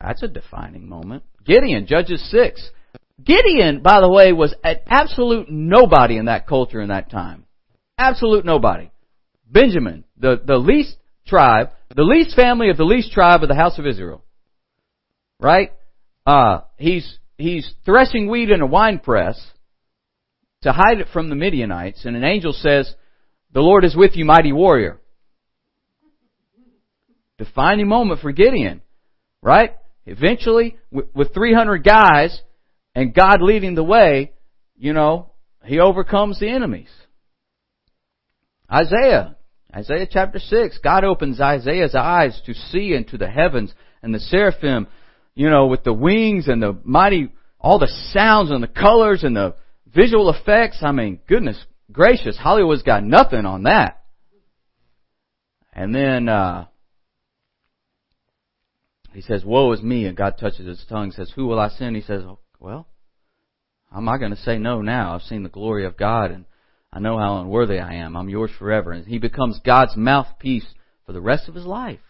That's 0.00 0.22
a 0.22 0.28
defining 0.28 0.88
moment. 0.88 1.24
Gideon, 1.44 1.86
Judges 1.86 2.26
6. 2.30 2.70
Gideon, 3.22 3.82
by 3.82 4.00
the 4.00 4.08
way, 4.08 4.32
was 4.32 4.54
an 4.64 4.76
absolute 4.86 5.50
nobody 5.50 6.16
in 6.16 6.26
that 6.26 6.46
culture 6.46 6.80
in 6.80 6.88
that 6.88 7.10
time. 7.10 7.44
Absolute 7.98 8.44
nobody. 8.44 8.90
Benjamin, 9.46 10.04
the, 10.16 10.40
the 10.42 10.56
least 10.56 10.96
tribe, 11.26 11.70
the 11.94 12.02
least 12.02 12.34
family 12.34 12.70
of 12.70 12.76
the 12.76 12.84
least 12.84 13.12
tribe 13.12 13.42
of 13.42 13.48
the 13.48 13.54
house 13.54 13.78
of 13.78 13.86
Israel. 13.86 14.24
Right? 15.38 15.72
Uh, 16.26 16.60
he's, 16.76 17.18
he's 17.40 17.72
threshing 17.84 18.28
wheat 18.28 18.50
in 18.50 18.60
a 18.60 18.66
wine 18.66 18.98
press 18.98 19.40
to 20.62 20.72
hide 20.72 21.00
it 21.00 21.08
from 21.12 21.28
the 21.28 21.34
Midianites, 21.36 22.04
and 22.04 22.16
an 22.16 22.24
angel 22.24 22.52
says, 22.52 22.94
the 23.52 23.60
Lord 23.60 23.84
is 23.84 23.96
with 23.96 24.14
you, 24.14 24.24
mighty 24.24 24.52
warrior. 24.52 25.00
defining 27.38 27.88
moment 27.88 28.20
for 28.20 28.32
Gideon, 28.32 28.82
right? 29.42 29.74
Eventually, 30.04 30.76
with 30.90 31.32
300 31.32 31.82
guys 31.82 32.38
and 32.94 33.14
God 33.14 33.40
leading 33.40 33.74
the 33.74 33.84
way, 33.84 34.32
you 34.76 34.92
know, 34.92 35.30
he 35.64 35.78
overcomes 35.78 36.38
the 36.38 36.48
enemies. 36.48 36.90
Isaiah, 38.70 39.36
Isaiah 39.74 40.06
chapter 40.10 40.38
6, 40.38 40.78
God 40.84 41.04
opens 41.04 41.40
Isaiah's 41.40 41.94
eyes 41.94 42.40
to 42.46 42.54
see 42.54 42.92
into 42.92 43.16
the 43.16 43.28
heavens 43.28 43.72
and 44.02 44.14
the 44.14 44.20
seraphim, 44.20 44.86
you 45.34 45.50
know, 45.50 45.66
with 45.66 45.84
the 45.84 45.92
wings 45.92 46.48
and 46.48 46.62
the 46.62 46.78
mighty, 46.84 47.32
all 47.58 47.78
the 47.78 47.92
sounds 48.12 48.50
and 48.50 48.62
the 48.62 48.68
colors 48.68 49.22
and 49.22 49.36
the 49.36 49.54
visual 49.86 50.30
effects. 50.30 50.78
I 50.82 50.92
mean, 50.92 51.20
goodness 51.28 51.62
gracious, 51.92 52.36
Hollywood's 52.36 52.82
got 52.82 53.04
nothing 53.04 53.46
on 53.46 53.64
that. 53.64 54.02
And 55.72 55.94
then, 55.94 56.28
uh, 56.28 56.66
he 59.12 59.22
says, 59.22 59.44
woe 59.44 59.72
is 59.72 59.82
me, 59.82 60.06
and 60.06 60.16
God 60.16 60.36
touches 60.38 60.66
his 60.66 60.84
tongue 60.88 61.10
says, 61.10 61.32
who 61.34 61.46
will 61.46 61.58
I 61.58 61.68
send? 61.68 61.96
He 61.96 62.02
says, 62.02 62.22
well, 62.60 62.86
how 63.90 63.98
am 63.98 64.08
I 64.08 64.18
going 64.18 64.30
to 64.30 64.36
say 64.36 64.58
no 64.58 64.82
now? 64.82 65.14
I've 65.14 65.22
seen 65.22 65.42
the 65.42 65.48
glory 65.48 65.84
of 65.84 65.96
God 65.96 66.30
and 66.30 66.44
I 66.92 66.98
know 66.98 67.18
how 67.18 67.40
unworthy 67.40 67.78
I 67.78 67.94
am. 67.94 68.16
I'm 68.16 68.28
yours 68.28 68.50
forever. 68.58 68.92
And 68.92 69.06
he 69.06 69.18
becomes 69.18 69.60
God's 69.64 69.96
mouthpiece 69.96 70.66
for 71.06 71.12
the 71.12 71.20
rest 71.20 71.48
of 71.48 71.54
his 71.54 71.66
life. 71.66 72.00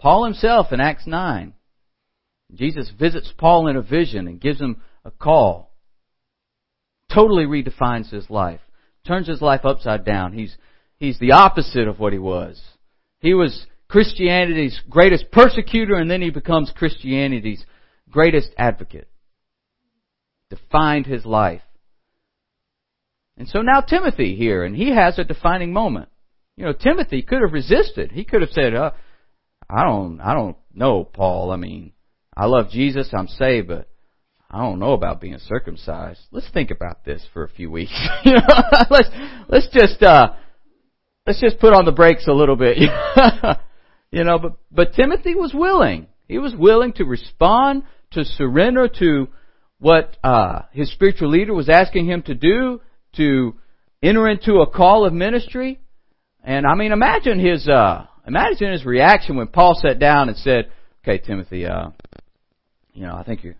Paul 0.00 0.24
himself 0.24 0.72
in 0.72 0.80
Acts 0.80 1.06
9, 1.06 1.52
Jesus 2.54 2.90
visits 2.98 3.32
Paul 3.36 3.68
in 3.68 3.76
a 3.76 3.82
vision 3.82 4.28
and 4.28 4.40
gives 4.40 4.60
him 4.60 4.82
a 5.04 5.10
call. 5.10 5.74
Totally 7.12 7.44
redefines 7.44 8.10
his 8.10 8.30
life. 8.30 8.60
Turns 9.06 9.28
his 9.28 9.42
life 9.42 9.64
upside 9.64 10.04
down. 10.04 10.32
He's, 10.32 10.56
he's 10.96 11.18
the 11.18 11.32
opposite 11.32 11.88
of 11.88 11.98
what 11.98 12.12
he 12.12 12.18
was. 12.18 12.60
He 13.20 13.34
was 13.34 13.66
Christianity's 13.88 14.80
greatest 14.88 15.30
persecutor 15.30 15.94
and 15.94 16.10
then 16.10 16.22
he 16.22 16.30
becomes 16.30 16.72
Christianity's 16.74 17.64
greatest 18.10 18.50
advocate. 18.58 19.08
Defined 20.50 21.06
his 21.06 21.24
life. 21.24 21.62
And 23.36 23.48
so 23.48 23.60
now 23.60 23.80
Timothy 23.80 24.34
here, 24.34 24.64
and 24.64 24.74
he 24.74 24.94
has 24.94 25.18
a 25.18 25.24
defining 25.24 25.72
moment. 25.72 26.08
You 26.56 26.64
know, 26.64 26.72
Timothy 26.72 27.22
could 27.22 27.42
have 27.42 27.52
resisted. 27.52 28.12
He 28.12 28.24
could 28.24 28.40
have 28.40 28.50
said, 28.50 28.74
uh, 28.74 28.92
I 29.68 29.84
don't, 29.84 30.20
I 30.20 30.32
don't 30.32 30.56
know, 30.72 31.04
Paul. 31.04 31.50
I 31.50 31.56
mean, 31.56 31.92
I 32.36 32.46
love 32.46 32.68
Jesus, 32.70 33.08
I'm 33.16 33.28
saved, 33.28 33.68
but 33.68 33.88
I 34.50 34.60
don't 34.60 34.78
know 34.78 34.92
about 34.92 35.20
being 35.20 35.38
circumcised. 35.38 36.20
Let's 36.30 36.50
think 36.50 36.70
about 36.70 37.04
this 37.04 37.24
for 37.32 37.44
a 37.44 37.48
few 37.48 37.70
weeks. 37.70 37.92
let's, 38.90 39.08
let's 39.48 39.68
just, 39.72 40.02
uh, 40.02 40.34
let's 41.26 41.40
just 41.40 41.58
put 41.58 41.72
on 41.72 41.84
the 41.86 41.92
brakes 41.92 42.26
a 42.28 42.32
little 42.32 42.56
bit. 42.56 42.76
you 44.10 44.24
know, 44.24 44.38
but, 44.38 44.56
but 44.70 44.92
Timothy 44.94 45.34
was 45.34 45.52
willing. 45.54 46.08
He 46.28 46.38
was 46.38 46.54
willing 46.54 46.92
to 46.94 47.04
respond, 47.04 47.84
to 48.12 48.24
surrender 48.24 48.88
to 49.00 49.28
what, 49.78 50.16
uh, 50.22 50.62
his 50.72 50.92
spiritual 50.92 51.30
leader 51.30 51.54
was 51.54 51.68
asking 51.70 52.06
him 52.06 52.22
to 52.22 52.34
do, 52.34 52.80
to 53.16 53.54
enter 54.02 54.28
into 54.28 54.56
a 54.56 54.70
call 54.70 55.06
of 55.06 55.12
ministry. 55.12 55.80
And 56.44 56.66
I 56.66 56.74
mean, 56.74 56.92
imagine 56.92 57.38
his, 57.38 57.66
uh, 57.66 58.06
imagine 58.26 58.72
his 58.72 58.84
reaction 58.84 59.36
when 59.36 59.48
Paul 59.48 59.74
sat 59.80 59.98
down 59.98 60.28
and 60.28 60.36
said, 60.38 60.70
okay, 61.02 61.18
Timothy, 61.18 61.66
uh, 61.66 61.90
you 62.96 63.02
know, 63.06 63.14
I 63.14 63.22
think 63.22 63.44
you 63.44 63.54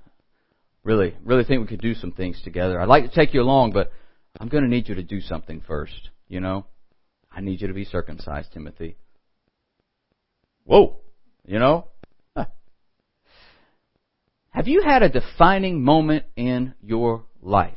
really, 0.83 1.15
really 1.25 1.45
think 1.45 1.61
we 1.61 1.69
could 1.69 1.81
do 1.81 1.95
some 1.95 2.13
things 2.13 2.41
together. 2.43 2.81
I'd 2.81 2.89
like 2.89 3.05
to 3.05 3.15
take 3.15 3.35
you 3.35 3.43
along, 3.43 3.73
but 3.73 3.93
I'm 4.41 4.49
going 4.49 4.65
to 4.65 4.69
need 4.71 4.89
you 4.89 4.97
to 4.97 5.03
do 5.03 5.21
something 5.21 5.63
first, 5.67 6.11
you 6.29 6.41
know? 6.41 6.67
I 7.31 7.41
need 7.41 7.61
you 7.61 7.69
to 7.69 7.75
be 7.75 7.85
circumcised, 7.85 8.53
Timothy. 8.53 8.97
Whoa! 10.65 10.97
You 11.45 11.59
know? 11.59 11.87
Have 14.51 14.67
you 14.67 14.83
had 14.83 15.03
a 15.03 15.09
defining 15.09 15.85
moment 15.85 16.25
in 16.35 16.75
your 16.83 17.25
life? 17.43 17.77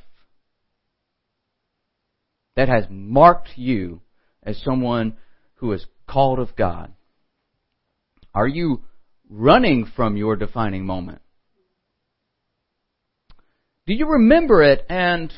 that 2.60 2.68
has 2.68 2.84
marked 2.90 3.48
you 3.56 4.02
as 4.44 4.62
someone 4.62 5.16
who 5.56 5.72
is 5.72 5.86
called 6.06 6.40
of 6.40 6.58
God? 6.58 6.92
Are 8.34 8.50
you 8.50 8.84
running 9.30 9.90
from 9.96 10.18
your 10.18 10.36
defining 10.36 10.86
moment? 10.86 11.22
Do 13.90 13.96
you 13.96 14.06
remember 14.06 14.62
it 14.62 14.86
and 14.88 15.34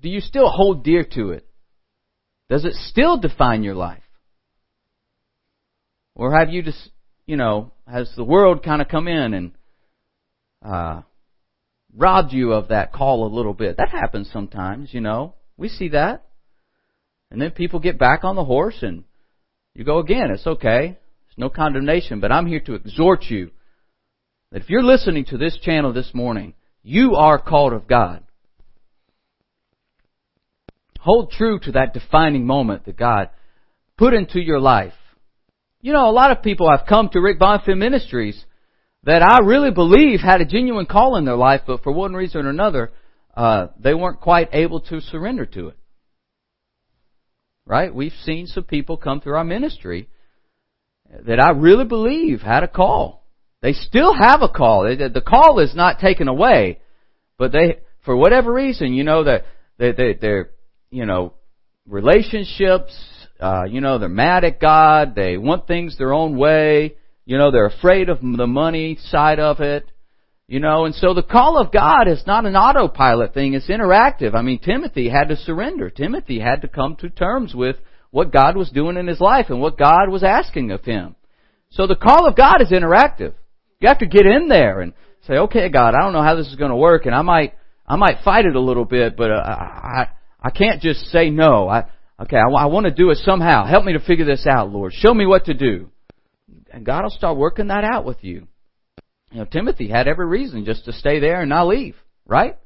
do 0.00 0.08
you 0.08 0.20
still 0.20 0.48
hold 0.48 0.84
dear 0.84 1.04
to 1.14 1.30
it? 1.30 1.44
Does 2.48 2.64
it 2.64 2.74
still 2.74 3.18
define 3.18 3.64
your 3.64 3.74
life? 3.74 4.04
Or 6.14 6.38
have 6.38 6.50
you 6.50 6.62
just, 6.62 6.90
you 7.26 7.34
know, 7.34 7.72
has 7.88 8.08
the 8.14 8.22
world 8.22 8.62
kind 8.62 8.80
of 8.80 8.86
come 8.86 9.08
in 9.08 9.34
and 9.34 9.52
uh, 10.64 11.02
robbed 11.96 12.32
you 12.32 12.52
of 12.52 12.68
that 12.68 12.92
call 12.92 13.26
a 13.26 13.34
little 13.34 13.54
bit? 13.54 13.78
That 13.78 13.88
happens 13.88 14.30
sometimes, 14.32 14.94
you 14.94 15.00
know. 15.00 15.34
We 15.56 15.68
see 15.68 15.88
that. 15.88 16.26
And 17.32 17.42
then 17.42 17.50
people 17.50 17.80
get 17.80 17.98
back 17.98 18.22
on 18.22 18.36
the 18.36 18.44
horse 18.44 18.78
and 18.82 19.02
you 19.74 19.82
go 19.82 19.98
again. 19.98 20.30
It's 20.30 20.46
okay. 20.46 20.96
There's 21.26 21.38
no 21.38 21.48
condemnation, 21.48 22.20
but 22.20 22.30
I'm 22.30 22.46
here 22.46 22.60
to 22.60 22.74
exhort 22.74 23.24
you 23.24 23.50
that 24.52 24.62
if 24.62 24.70
you're 24.70 24.84
listening 24.84 25.24
to 25.30 25.38
this 25.38 25.58
channel 25.60 25.92
this 25.92 26.12
morning, 26.14 26.54
you 26.84 27.16
are 27.16 27.38
called 27.38 27.72
of 27.72 27.88
God. 27.88 28.22
Hold 31.00 31.32
true 31.32 31.58
to 31.60 31.72
that 31.72 31.94
defining 31.94 32.46
moment 32.46 32.84
that 32.84 32.96
God 32.96 33.30
put 33.96 34.14
into 34.14 34.40
your 34.40 34.60
life. 34.60 34.92
You 35.80 35.92
know, 35.92 36.08
a 36.08 36.12
lot 36.12 36.30
of 36.30 36.42
people 36.42 36.70
have 36.70 36.86
come 36.86 37.08
to 37.10 37.20
Rick 37.20 37.40
Bonfim 37.40 37.78
Ministries 37.78 38.44
that 39.02 39.22
I 39.22 39.40
really 39.40 39.70
believe 39.70 40.20
had 40.20 40.40
a 40.40 40.46
genuine 40.46 40.86
call 40.86 41.16
in 41.16 41.24
their 41.24 41.36
life, 41.36 41.62
but 41.66 41.82
for 41.82 41.92
one 41.92 42.14
reason 42.14 42.46
or 42.46 42.50
another, 42.50 42.92
uh, 43.36 43.68
they 43.78 43.92
weren't 43.92 44.20
quite 44.20 44.50
able 44.52 44.80
to 44.80 45.00
surrender 45.00 45.46
to 45.46 45.68
it. 45.68 45.78
Right? 47.66 47.94
We've 47.94 48.12
seen 48.24 48.46
some 48.46 48.64
people 48.64 48.96
come 48.96 49.20
through 49.20 49.36
our 49.36 49.44
ministry 49.44 50.08
that 51.26 51.40
I 51.40 51.50
really 51.50 51.84
believe 51.84 52.40
had 52.40 52.62
a 52.62 52.68
call. 52.68 53.23
They 53.64 53.72
still 53.72 54.12
have 54.12 54.42
a 54.42 54.48
call. 54.50 54.82
The 54.82 55.22
call 55.26 55.58
is 55.58 55.74
not 55.74 55.98
taken 55.98 56.28
away, 56.28 56.80
but 57.38 57.50
they, 57.50 57.78
for 58.04 58.14
whatever 58.14 58.52
reason, 58.52 58.92
you 58.92 59.04
know, 59.04 59.24
that 59.24 59.46
they, 59.78 59.92
they, 59.92 60.12
they're, 60.20 60.50
you 60.90 61.06
know, 61.06 61.32
relationships, 61.88 62.94
uh, 63.40 63.62
you 63.66 63.80
know, 63.80 63.98
they're 63.98 64.10
mad 64.10 64.44
at 64.44 64.60
God. 64.60 65.14
They 65.14 65.38
want 65.38 65.66
things 65.66 65.96
their 65.96 66.12
own 66.12 66.36
way. 66.36 66.96
You 67.24 67.38
know, 67.38 67.50
they're 67.50 67.64
afraid 67.64 68.10
of 68.10 68.20
the 68.20 68.46
money 68.46 68.98
side 69.00 69.40
of 69.40 69.60
it. 69.60 69.90
You 70.46 70.60
know, 70.60 70.84
and 70.84 70.94
so 70.94 71.14
the 71.14 71.22
call 71.22 71.58
of 71.58 71.72
God 71.72 72.06
is 72.06 72.22
not 72.26 72.44
an 72.44 72.56
autopilot 72.56 73.32
thing, 73.32 73.54
it's 73.54 73.68
interactive. 73.68 74.34
I 74.34 74.42
mean, 74.42 74.58
Timothy 74.58 75.08
had 75.08 75.30
to 75.30 75.36
surrender. 75.36 75.88
Timothy 75.88 76.38
had 76.38 76.60
to 76.60 76.68
come 76.68 76.96
to 76.96 77.08
terms 77.08 77.54
with 77.54 77.76
what 78.10 78.30
God 78.30 78.58
was 78.58 78.68
doing 78.68 78.98
in 78.98 79.06
his 79.06 79.22
life 79.22 79.46
and 79.48 79.62
what 79.62 79.78
God 79.78 80.10
was 80.10 80.22
asking 80.22 80.70
of 80.70 80.84
him. 80.84 81.16
So 81.70 81.86
the 81.86 81.96
call 81.96 82.28
of 82.28 82.36
God 82.36 82.60
is 82.60 82.70
interactive. 82.70 83.32
You 83.84 83.88
have 83.88 83.98
to 83.98 84.06
get 84.06 84.24
in 84.24 84.48
there 84.48 84.80
and 84.80 84.94
say, 85.26 85.34
okay, 85.34 85.68
God, 85.68 85.94
I 85.94 86.00
don't 86.00 86.14
know 86.14 86.22
how 86.22 86.36
this 86.36 86.46
is 86.46 86.56
going 86.56 86.70
to 86.70 86.76
work 86.76 87.04
and 87.04 87.14
I 87.14 87.20
might, 87.20 87.52
I 87.86 87.96
might 87.96 88.24
fight 88.24 88.46
it 88.46 88.56
a 88.56 88.60
little 88.60 88.86
bit, 88.86 89.14
but 89.14 89.30
uh, 89.30 89.44
I, 89.44 90.08
I 90.40 90.48
can't 90.48 90.80
just 90.80 91.00
say 91.08 91.28
no. 91.28 91.68
I, 91.68 91.90
okay, 92.18 92.38
I, 92.38 92.48
I 92.48 92.64
want 92.64 92.86
to 92.86 92.90
do 92.90 93.10
it 93.10 93.18
somehow. 93.18 93.66
Help 93.66 93.84
me 93.84 93.92
to 93.92 94.00
figure 94.00 94.24
this 94.24 94.46
out, 94.46 94.70
Lord. 94.70 94.94
Show 94.94 95.12
me 95.12 95.26
what 95.26 95.44
to 95.44 95.52
do. 95.52 95.90
And 96.72 96.86
God 96.86 97.02
will 97.02 97.10
start 97.10 97.36
working 97.36 97.66
that 97.66 97.84
out 97.84 98.06
with 98.06 98.24
you. 98.24 98.48
You 99.32 99.40
know, 99.40 99.44
Timothy 99.44 99.90
had 99.90 100.08
every 100.08 100.28
reason 100.28 100.64
just 100.64 100.86
to 100.86 100.92
stay 100.94 101.20
there 101.20 101.42
and 101.42 101.50
not 101.50 101.66
leave, 101.66 101.96
right? 102.24 102.56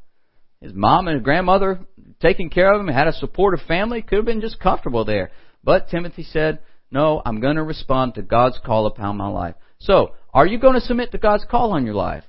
His 0.61 0.73
mom 0.73 1.09
and 1.09 1.17
his 1.17 1.25
grandmother 1.25 1.81
taking 2.23 2.49
care 2.49 2.73
of 2.73 2.81
him, 2.81 2.87
had 2.87 3.09
a 3.09 3.13
supportive 3.13 3.67
family, 3.67 4.03
could 4.03 4.19
have 4.19 4.25
been 4.25 4.41
just 4.41 4.61
comfortable 4.61 5.05
there. 5.05 5.33
But 5.65 5.89
Timothy 5.89 6.23
said, 6.23 6.61
no, 6.93 7.21
I'm 7.27 7.41
going 7.41 7.57
to 7.57 7.65
respond 7.65 8.15
to 8.15 8.23
God's 8.23 8.61
call 8.65 8.87
upon 8.87 9.17
my 9.17 9.27
life. 9.27 9.57
So, 9.81 10.13
are 10.33 10.47
you 10.47 10.59
going 10.59 10.75
to 10.75 10.81
submit 10.81 11.13
to 11.13 11.19
God's 11.19 11.45
call 11.49 11.73
on 11.73 11.85
your 11.85 11.95
life? 11.95 12.25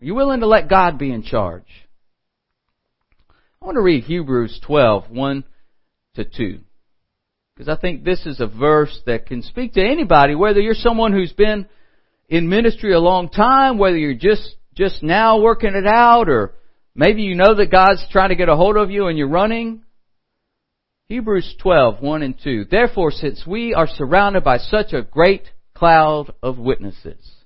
Are 0.00 0.04
you 0.04 0.14
willing 0.14 0.40
to 0.40 0.46
let 0.46 0.68
God 0.68 0.98
be 0.98 1.10
in 1.12 1.22
charge? 1.22 1.66
I 3.60 3.64
want 3.64 3.76
to 3.76 3.82
read 3.82 4.04
Hebrews 4.04 4.60
12, 4.64 5.10
1 5.10 5.44
to 6.14 6.24
2. 6.24 6.60
Because 7.54 7.68
I 7.68 7.80
think 7.80 8.04
this 8.04 8.26
is 8.26 8.40
a 8.40 8.46
verse 8.46 9.00
that 9.06 9.26
can 9.26 9.42
speak 9.42 9.74
to 9.74 9.80
anybody, 9.80 10.34
whether 10.34 10.60
you're 10.60 10.74
someone 10.74 11.12
who's 11.12 11.32
been 11.32 11.66
in 12.28 12.48
ministry 12.48 12.92
a 12.92 13.00
long 13.00 13.30
time, 13.30 13.78
whether 13.78 13.96
you're 13.96 14.14
just, 14.14 14.56
just 14.74 15.02
now 15.02 15.40
working 15.40 15.74
it 15.74 15.86
out, 15.86 16.28
or 16.28 16.52
maybe 16.94 17.22
you 17.22 17.34
know 17.34 17.54
that 17.54 17.70
God's 17.70 18.04
trying 18.10 18.28
to 18.28 18.36
get 18.36 18.50
a 18.50 18.56
hold 18.56 18.76
of 18.76 18.90
you 18.90 19.06
and 19.06 19.16
you're 19.16 19.28
running. 19.28 19.82
Hebrews 21.08 21.54
12, 21.60 22.02
1 22.02 22.22
and 22.22 22.34
2. 22.42 22.64
Therefore, 22.68 23.12
since 23.12 23.46
we 23.46 23.72
are 23.72 23.86
surrounded 23.86 24.42
by 24.42 24.58
such 24.58 24.92
a 24.92 25.02
great 25.02 25.44
cloud 25.72 26.32
of 26.42 26.58
witnesses, 26.58 27.44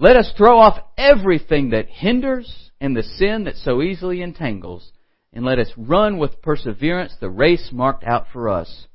let 0.00 0.16
us 0.16 0.32
throw 0.36 0.58
off 0.58 0.82
everything 0.98 1.70
that 1.70 1.86
hinders 1.88 2.70
and 2.80 2.96
the 2.96 3.04
sin 3.04 3.44
that 3.44 3.54
so 3.56 3.80
easily 3.80 4.22
entangles 4.22 4.90
and 5.32 5.44
let 5.44 5.60
us 5.60 5.70
run 5.76 6.18
with 6.18 6.42
perseverance 6.42 7.14
the 7.20 7.30
race 7.30 7.70
marked 7.72 8.02
out 8.02 8.26
for 8.32 8.48
us, 8.48 8.86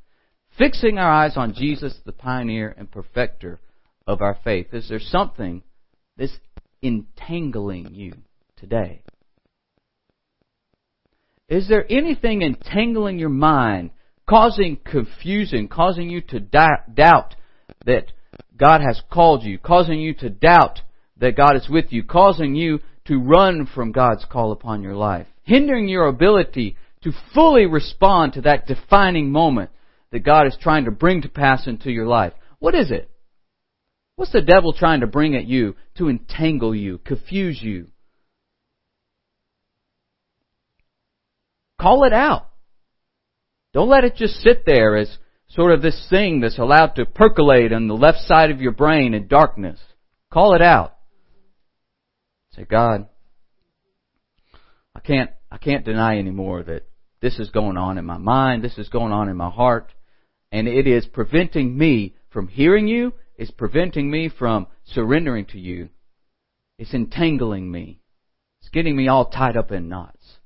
fixing 0.57 0.97
our 0.97 1.09
eyes 1.09 1.37
on 1.37 1.53
Jesus, 1.53 1.97
the 2.05 2.11
pioneer 2.11 2.75
and 2.77 2.91
perfecter 2.91 3.61
of 4.05 4.21
our 4.21 4.37
faith. 4.43 4.73
Is 4.73 4.89
there 4.89 4.99
something 4.99 5.63
that's 6.17 6.37
entangling 6.81 7.93
you 7.93 8.13
today? 8.57 9.03
Is 11.51 11.67
there 11.67 11.85
anything 11.91 12.43
entangling 12.43 13.19
your 13.19 13.27
mind, 13.27 13.91
causing 14.25 14.77
confusion, 14.77 15.67
causing 15.67 16.09
you 16.09 16.21
to 16.29 16.39
doubt 16.39 17.35
that 17.85 18.05
God 18.55 18.79
has 18.79 19.01
called 19.11 19.43
you, 19.43 19.59
causing 19.59 19.99
you 19.99 20.13
to 20.15 20.29
doubt 20.29 20.79
that 21.17 21.35
God 21.35 21.57
is 21.57 21.67
with 21.69 21.87
you, 21.89 22.05
causing 22.05 22.55
you 22.55 22.79
to 23.07 23.19
run 23.19 23.65
from 23.75 23.91
God's 23.91 24.23
call 24.31 24.53
upon 24.53 24.81
your 24.81 24.95
life, 24.95 25.27
hindering 25.43 25.89
your 25.89 26.07
ability 26.07 26.77
to 27.03 27.11
fully 27.33 27.65
respond 27.65 28.31
to 28.33 28.41
that 28.43 28.65
defining 28.65 29.29
moment 29.29 29.71
that 30.13 30.23
God 30.23 30.47
is 30.47 30.55
trying 30.61 30.85
to 30.85 30.91
bring 30.91 31.21
to 31.23 31.29
pass 31.29 31.67
into 31.67 31.91
your 31.91 32.07
life? 32.07 32.31
What 32.59 32.75
is 32.75 32.91
it? 32.91 33.09
What's 34.15 34.31
the 34.31 34.41
devil 34.41 34.71
trying 34.71 35.01
to 35.01 35.07
bring 35.07 35.35
at 35.35 35.47
you 35.47 35.75
to 35.97 36.07
entangle 36.07 36.73
you, 36.73 36.99
confuse 36.99 37.61
you? 37.61 37.87
Call 41.81 42.03
it 42.03 42.13
out. 42.13 42.47
Don't 43.73 43.89
let 43.89 44.03
it 44.03 44.15
just 44.15 44.35
sit 44.35 44.65
there 44.65 44.95
as 44.97 45.17
sort 45.49 45.71
of 45.71 45.81
this 45.81 46.05
thing 46.09 46.41
that's 46.41 46.59
allowed 46.59 46.95
to 46.95 47.05
percolate 47.05 47.73
on 47.73 47.87
the 47.87 47.95
left 47.95 48.19
side 48.19 48.51
of 48.51 48.61
your 48.61 48.71
brain 48.71 49.15
in 49.15 49.27
darkness. 49.27 49.79
Call 50.31 50.53
it 50.53 50.61
out. 50.61 50.95
Say, 52.55 52.65
God, 52.65 53.07
I 54.95 54.99
can't, 54.99 55.31
I 55.49 55.57
can't 55.57 55.83
deny 55.83 56.19
anymore 56.19 56.61
that 56.63 56.87
this 57.21 57.39
is 57.39 57.49
going 57.49 57.77
on 57.77 57.97
in 57.97 58.05
my 58.05 58.17
mind, 58.17 58.63
this 58.63 58.77
is 58.77 58.89
going 58.89 59.11
on 59.11 59.27
in 59.27 59.37
my 59.37 59.49
heart, 59.49 59.91
and 60.51 60.67
it 60.67 60.85
is 60.85 61.05
preventing 61.07 61.77
me 61.77 62.15
from 62.29 62.47
hearing 62.47 62.87
you, 62.87 63.13
it's 63.37 63.51
preventing 63.51 64.11
me 64.11 64.29
from 64.29 64.67
surrendering 64.85 65.45
to 65.47 65.59
you. 65.59 65.89
It's 66.77 66.93
entangling 66.93 67.71
me. 67.71 68.01
It's 68.59 68.69
getting 68.69 68.95
me 68.95 69.07
all 69.07 69.25
tied 69.25 69.57
up 69.57 69.71
in 69.71 69.89
knots. 69.89 70.37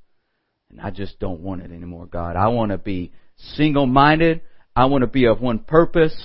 And 0.70 0.82
I 0.82 0.90
just 0.90 1.20
don't 1.20 1.42
want 1.42 1.62
it 1.62 1.72
anymore, 1.72 2.06
God. 2.06 2.36
I 2.36 2.50
want 2.50 2.72
to 2.72 2.78
be 2.78 3.12
single 3.56 3.86
minded. 3.86 4.42
I 4.76 4.86
want 4.86 5.02
to 5.02 5.08
be 5.08 5.26
of 5.26 5.42
one 5.42 5.60
purpose. 5.60 6.16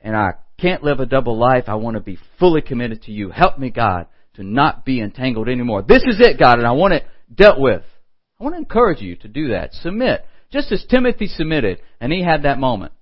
And 0.00 0.16
I 0.16 0.32
can't 0.58 0.82
live 0.82 1.00
a 1.00 1.06
double 1.06 1.38
life. 1.38 1.64
I 1.68 1.76
want 1.76 1.96
to 1.96 2.02
be 2.02 2.18
fully 2.38 2.60
committed 2.60 3.02
to 3.02 3.12
you. 3.12 3.30
Help 3.30 3.58
me, 3.58 3.70
God, 3.70 4.06
to 4.34 4.42
not 4.42 4.84
be 4.84 5.00
entangled 5.00 5.48
anymore. 5.48 5.82
This 5.82 6.02
is 6.04 6.20
it, 6.20 6.38
God, 6.38 6.58
and 6.58 6.66
I 6.66 6.72
want 6.72 6.94
it 6.94 7.04
dealt 7.32 7.60
with. 7.60 7.82
I 8.38 8.44
want 8.44 8.54
to 8.54 8.60
encourage 8.60 9.00
you 9.00 9.16
to 9.16 9.28
do 9.28 9.48
that. 9.48 9.72
Submit. 9.74 10.24
Just 10.50 10.72
as 10.72 10.84
Timothy 10.88 11.26
submitted, 11.26 11.80
and 12.00 12.12
he 12.12 12.22
had 12.22 12.44
that 12.44 12.58
moment. 12.58 12.92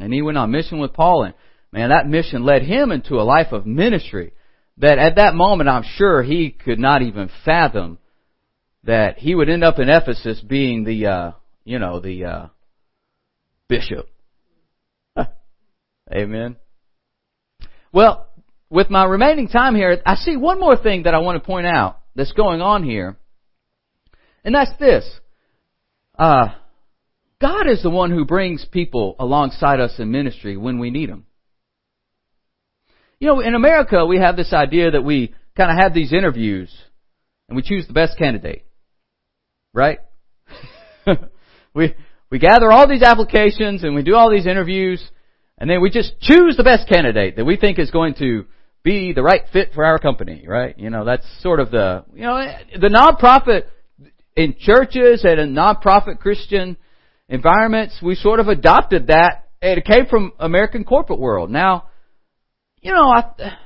And 0.00 0.12
he 0.12 0.22
went 0.22 0.38
on 0.38 0.50
mission 0.50 0.80
with 0.80 0.92
Paul, 0.92 1.24
and 1.24 1.34
man, 1.72 1.90
that 1.90 2.08
mission 2.08 2.44
led 2.44 2.62
him 2.62 2.90
into 2.90 3.14
a 3.14 3.22
life 3.22 3.52
of 3.52 3.66
ministry 3.66 4.32
that 4.78 4.98
at 4.98 5.16
that 5.16 5.34
moment 5.34 5.68
I'm 5.68 5.84
sure 5.84 6.22
he 6.22 6.50
could 6.50 6.78
not 6.78 7.02
even 7.02 7.30
fathom 7.44 7.98
that 8.84 9.18
he 9.18 9.34
would 9.34 9.48
end 9.48 9.64
up 9.64 9.78
in 9.78 9.88
Ephesus 9.88 10.40
being 10.40 10.84
the, 10.84 11.06
uh, 11.06 11.32
you 11.64 11.78
know, 11.78 12.00
the 12.00 12.24
uh, 12.24 12.46
bishop. 13.68 14.08
Amen. 16.12 16.56
Well, 17.92 18.26
with 18.70 18.90
my 18.90 19.04
remaining 19.04 19.48
time 19.48 19.74
here, 19.74 20.00
I 20.04 20.16
see 20.16 20.36
one 20.36 20.60
more 20.60 20.76
thing 20.76 21.04
that 21.04 21.14
I 21.14 21.18
want 21.18 21.40
to 21.40 21.46
point 21.46 21.66
out 21.66 21.98
that's 22.14 22.32
going 22.32 22.60
on 22.60 22.82
here, 22.82 23.16
and 24.44 24.54
that's 24.54 24.76
this. 24.78 25.08
Uh, 26.18 26.48
God 27.40 27.68
is 27.68 27.82
the 27.82 27.90
one 27.90 28.10
who 28.10 28.24
brings 28.24 28.64
people 28.64 29.16
alongside 29.18 29.80
us 29.80 29.94
in 29.98 30.10
ministry 30.10 30.56
when 30.56 30.78
we 30.78 30.90
need 30.90 31.08
them. 31.08 31.24
You 33.18 33.28
know, 33.28 33.40
in 33.40 33.54
America, 33.54 34.04
we 34.04 34.18
have 34.18 34.36
this 34.36 34.52
idea 34.52 34.90
that 34.92 35.02
we 35.02 35.34
kind 35.56 35.70
of 35.70 35.82
have 35.82 35.94
these 35.94 36.12
interviews 36.12 36.70
and 37.48 37.56
we 37.56 37.62
choose 37.62 37.86
the 37.86 37.92
best 37.92 38.18
candidate 38.18 38.64
right? 39.74 39.98
we 41.74 41.94
we 42.30 42.38
gather 42.38 42.72
all 42.72 42.88
these 42.88 43.02
applications 43.02 43.84
and 43.84 43.94
we 43.94 44.02
do 44.02 44.14
all 44.14 44.30
these 44.30 44.46
interviews 44.46 45.06
and 45.58 45.68
then 45.68 45.80
we 45.80 45.90
just 45.90 46.18
choose 46.20 46.56
the 46.56 46.64
best 46.64 46.88
candidate 46.88 47.36
that 47.36 47.44
we 47.44 47.56
think 47.56 47.78
is 47.78 47.90
going 47.90 48.14
to 48.14 48.46
be 48.82 49.12
the 49.12 49.22
right 49.22 49.42
fit 49.52 49.72
for 49.74 49.84
our 49.84 49.98
company, 49.98 50.44
right? 50.46 50.78
You 50.78 50.90
know, 50.90 51.04
that's 51.04 51.26
sort 51.40 51.60
of 51.60 51.70
the, 51.70 52.04
you 52.14 52.22
know, 52.22 52.44
the 52.78 52.88
nonprofit 52.88 53.64
in 54.36 54.56
churches 54.58 55.24
and 55.24 55.40
in 55.40 55.54
nonprofit 55.54 56.18
Christian 56.18 56.76
environments, 57.28 57.98
we 58.02 58.14
sort 58.14 58.40
of 58.40 58.48
adopted 58.48 59.08
that. 59.08 59.48
It 59.62 59.84
came 59.86 60.06
from 60.06 60.32
American 60.38 60.84
corporate 60.84 61.18
world. 61.18 61.50
Now, 61.50 61.84
you 62.82 62.92
know, 62.92 63.08
I, 63.08 63.56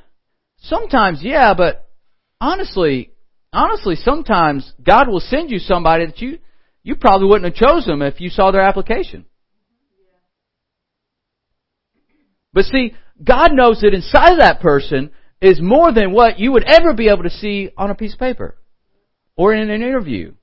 sometimes, 0.58 1.20
yeah, 1.22 1.54
but 1.54 1.88
honestly, 2.40 3.10
honestly, 3.58 3.96
sometimes 3.96 4.72
God 4.84 5.08
will 5.08 5.20
send 5.20 5.50
you 5.50 5.58
somebody 5.58 6.06
that 6.06 6.20
you, 6.20 6.38
you 6.82 6.96
probably 6.96 7.28
wouldn't 7.28 7.56
have 7.56 7.68
chosen 7.68 8.00
if 8.02 8.20
you 8.20 8.30
saw 8.30 8.50
their 8.50 8.62
application. 8.62 9.24
But 12.52 12.64
see, 12.64 12.94
God 13.22 13.52
knows 13.52 13.80
that 13.80 13.94
inside 13.94 14.32
of 14.32 14.38
that 14.38 14.60
person 14.60 15.10
is 15.40 15.60
more 15.60 15.92
than 15.92 16.12
what 16.12 16.38
you 16.38 16.52
would 16.52 16.64
ever 16.64 16.94
be 16.94 17.08
able 17.08 17.24
to 17.24 17.30
see 17.30 17.70
on 17.76 17.90
a 17.90 17.94
piece 17.94 18.14
of 18.14 18.18
paper 18.18 18.56
or 19.36 19.54
in 19.54 19.70
an 19.70 19.82
interview. 19.82 20.34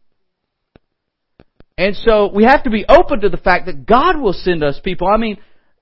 And 1.77 1.95
so 1.95 2.31
we 2.33 2.45
have 2.45 2.63
to 2.63 2.69
be 2.69 2.85
open 2.87 3.21
to 3.21 3.29
the 3.29 3.37
fact 3.37 3.65
that 3.65 3.85
God 3.85 4.19
will 4.19 4.33
send 4.33 4.63
us 4.63 4.79
people. 4.83 5.07
I 5.07 5.17
mean, 5.17 5.37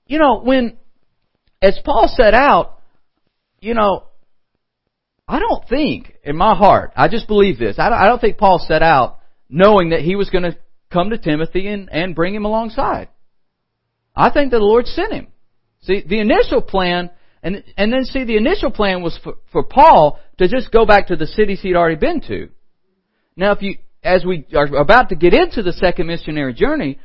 you 0.06 0.18
know, 0.18 0.40
when, 0.40 0.76
as 1.62 1.78
Paul 1.84 2.12
set 2.14 2.34
out, 2.34 2.80
you 3.60 3.74
know, 3.74 4.04
I 5.26 5.38
don't 5.38 5.66
think, 5.68 6.14
in 6.22 6.36
my 6.36 6.54
heart, 6.54 6.92
I 6.96 7.08
just 7.08 7.26
believe 7.26 7.58
this. 7.58 7.76
I 7.78 7.88
don't, 7.88 7.98
I 7.98 8.06
don't 8.06 8.20
think 8.20 8.36
Paul 8.36 8.58
set 8.58 8.82
out 8.82 9.20
knowing 9.48 9.90
that 9.90 10.00
he 10.00 10.16
was 10.16 10.30
going 10.30 10.44
to 10.44 10.56
come 10.92 11.10
to 11.10 11.18
Timothy 11.18 11.66
and, 11.68 11.88
and 11.90 12.14
bring 12.14 12.34
him 12.34 12.44
alongside. 12.44 13.08
I 14.14 14.30
think 14.30 14.50
that 14.50 14.58
the 14.58 14.64
Lord 14.64 14.86
sent 14.86 15.12
him. 15.12 15.28
See, 15.82 16.02
the 16.06 16.20
initial 16.20 16.62
plan, 16.62 17.10
and, 17.42 17.64
and 17.76 17.92
then 17.92 18.04
see, 18.04 18.24
the 18.24 18.36
initial 18.36 18.70
plan 18.70 19.02
was 19.02 19.18
for, 19.22 19.34
for 19.50 19.64
Paul 19.64 20.20
to 20.38 20.48
just 20.48 20.70
go 20.70 20.86
back 20.86 21.08
to 21.08 21.16
the 21.16 21.26
cities 21.26 21.60
he'd 21.62 21.76
already 21.76 21.96
been 21.96 22.20
to. 22.22 22.48
Now, 23.36 23.52
if 23.52 23.62
you, 23.62 23.78
as 24.02 24.24
we 24.24 24.46
are 24.54 24.66
about 24.76 25.08
to 25.08 25.16
get 25.16 25.34
into 25.34 25.62
the 25.62 25.72
second 25.72 26.06
missionary 26.06 26.54
journey, 26.54 26.98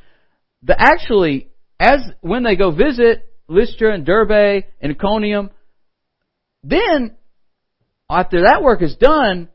the 0.62 0.76
actually, 0.78 1.50
as, 1.80 2.02
when 2.22 2.44
they 2.44 2.56
go 2.56 2.72
visit 2.72 3.26
Lystra 3.48 3.94
and 3.94 4.06
Derbe 4.06 4.66
and 4.82 4.92
Iconium, 4.92 5.50
then 6.64 7.16
after 8.10 8.44
that 8.44 8.64
work 8.64 8.82
is 8.82 8.96
done, 8.96 9.50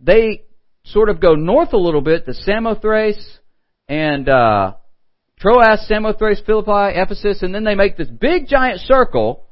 they 0.00 0.44
sort 0.84 1.08
of 1.08 1.20
go 1.20 1.34
north 1.34 1.72
a 1.72 1.78
little 1.78 2.00
bit 2.00 2.26
to 2.26 2.34
Samothrace 2.34 3.38
and 3.88 4.28
uh, 4.28 4.74
Troas, 5.38 5.86
Samothrace, 5.88 6.40
Philippi, 6.44 6.98
Ephesus, 6.98 7.42
and 7.42 7.54
then 7.54 7.64
they 7.64 7.74
make 7.74 7.96
this 7.96 8.08
big 8.08 8.46
giant 8.48 8.80
circle 8.80 9.44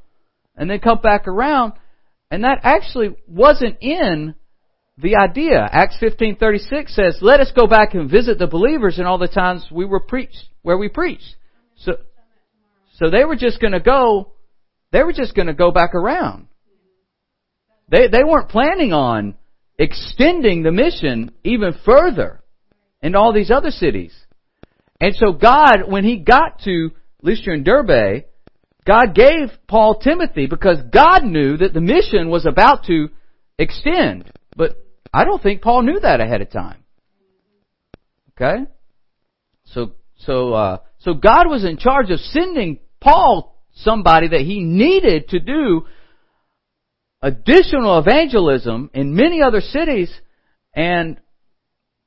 and 0.57 0.68
then 0.68 0.81
come 0.81 1.01
back 1.01 1.29
around. 1.29 1.73
And 2.31 2.44
that 2.44 2.61
actually 2.62 3.16
wasn't 3.27 3.79
in 3.81 4.35
the 4.99 5.16
idea. 5.16 5.66
Acts 5.71 5.97
15:36 5.99 6.94
says, 6.94 7.23
"Let 7.23 7.40
us 7.40 7.53
go 7.53 7.66
back 7.66 7.94
and 7.94 8.11
visit 8.11 8.38
the 8.38 8.47
believers 8.47 8.99
in 8.99 9.07
all 9.07 9.18
the 9.18 9.29
times 9.29 9.71
we 9.71 9.85
were 9.85 10.01
preached 10.01 10.49
where 10.62 10.77
we 10.77 10.88
preached." 10.88 11.37
So, 11.77 11.97
so 12.94 13.09
they 13.09 13.25
were 13.25 13.37
just 13.37 13.61
going 13.61 13.73
to 13.73 13.81
go. 13.81 14.33
They 14.92 15.03
were 15.03 15.12
just 15.12 15.35
going 15.35 15.48
to 15.48 15.55
go 15.55 15.70
back 15.70 15.94
around. 15.94 16.48
They, 17.90 18.09
they 18.09 18.24
weren't 18.24 18.48
planning 18.48 18.92
on 18.92 19.35
extending 19.79 20.62
the 20.62 20.72
mission 20.72 21.33
even 21.44 21.74
further 21.85 22.42
in 23.03 23.14
all 23.14 23.33
these 23.33 23.51
other 23.51 23.70
cities. 23.70 24.14
And 25.01 25.14
so 25.14 25.33
God, 25.33 25.83
when 25.87 26.05
he 26.05 26.16
got 26.18 26.61
to 26.64 26.90
Lystra 27.22 27.55
and 27.55 27.64
Derbe, 27.64 28.24
God 28.85 29.14
gave 29.14 29.51
Paul 29.68 30.01
Timothy 30.01 30.46
because 30.46 30.79
God 30.92 31.24
knew 31.24 31.57
that 31.59 31.74
the 31.74 31.81
mission 31.81 32.31
was 32.31 32.46
about 32.46 32.85
to 32.87 33.09
extend. 33.59 34.31
But 34.57 34.77
I 35.12 35.24
don't 35.24 35.42
think 35.42 35.62
Paul 35.62 35.83
knew 35.83 36.01
that 36.01 36.20
ahead 36.20 36.40
of 36.40 36.51
time. 36.51 36.83
Okay? 38.33 38.64
So, 39.66 39.92
so, 40.16 40.55
uh, 40.55 40.79
so 40.98 41.14
God 41.14 41.48
was 41.48 41.64
in 41.64 41.77
charge 41.77 42.11
of 42.11 42.18
sending 42.18 42.81
Paul 43.01 43.58
somebody 43.83 44.29
that 44.29 44.41
he 44.41 44.61
needed 44.61 45.29
to 45.29 45.41
do 45.41 45.87
additional 47.21 47.99
evangelism 47.99 48.91
in 48.95 49.14
many 49.14 49.43
other 49.43 49.61
cities, 49.61 50.11
and 50.75 51.21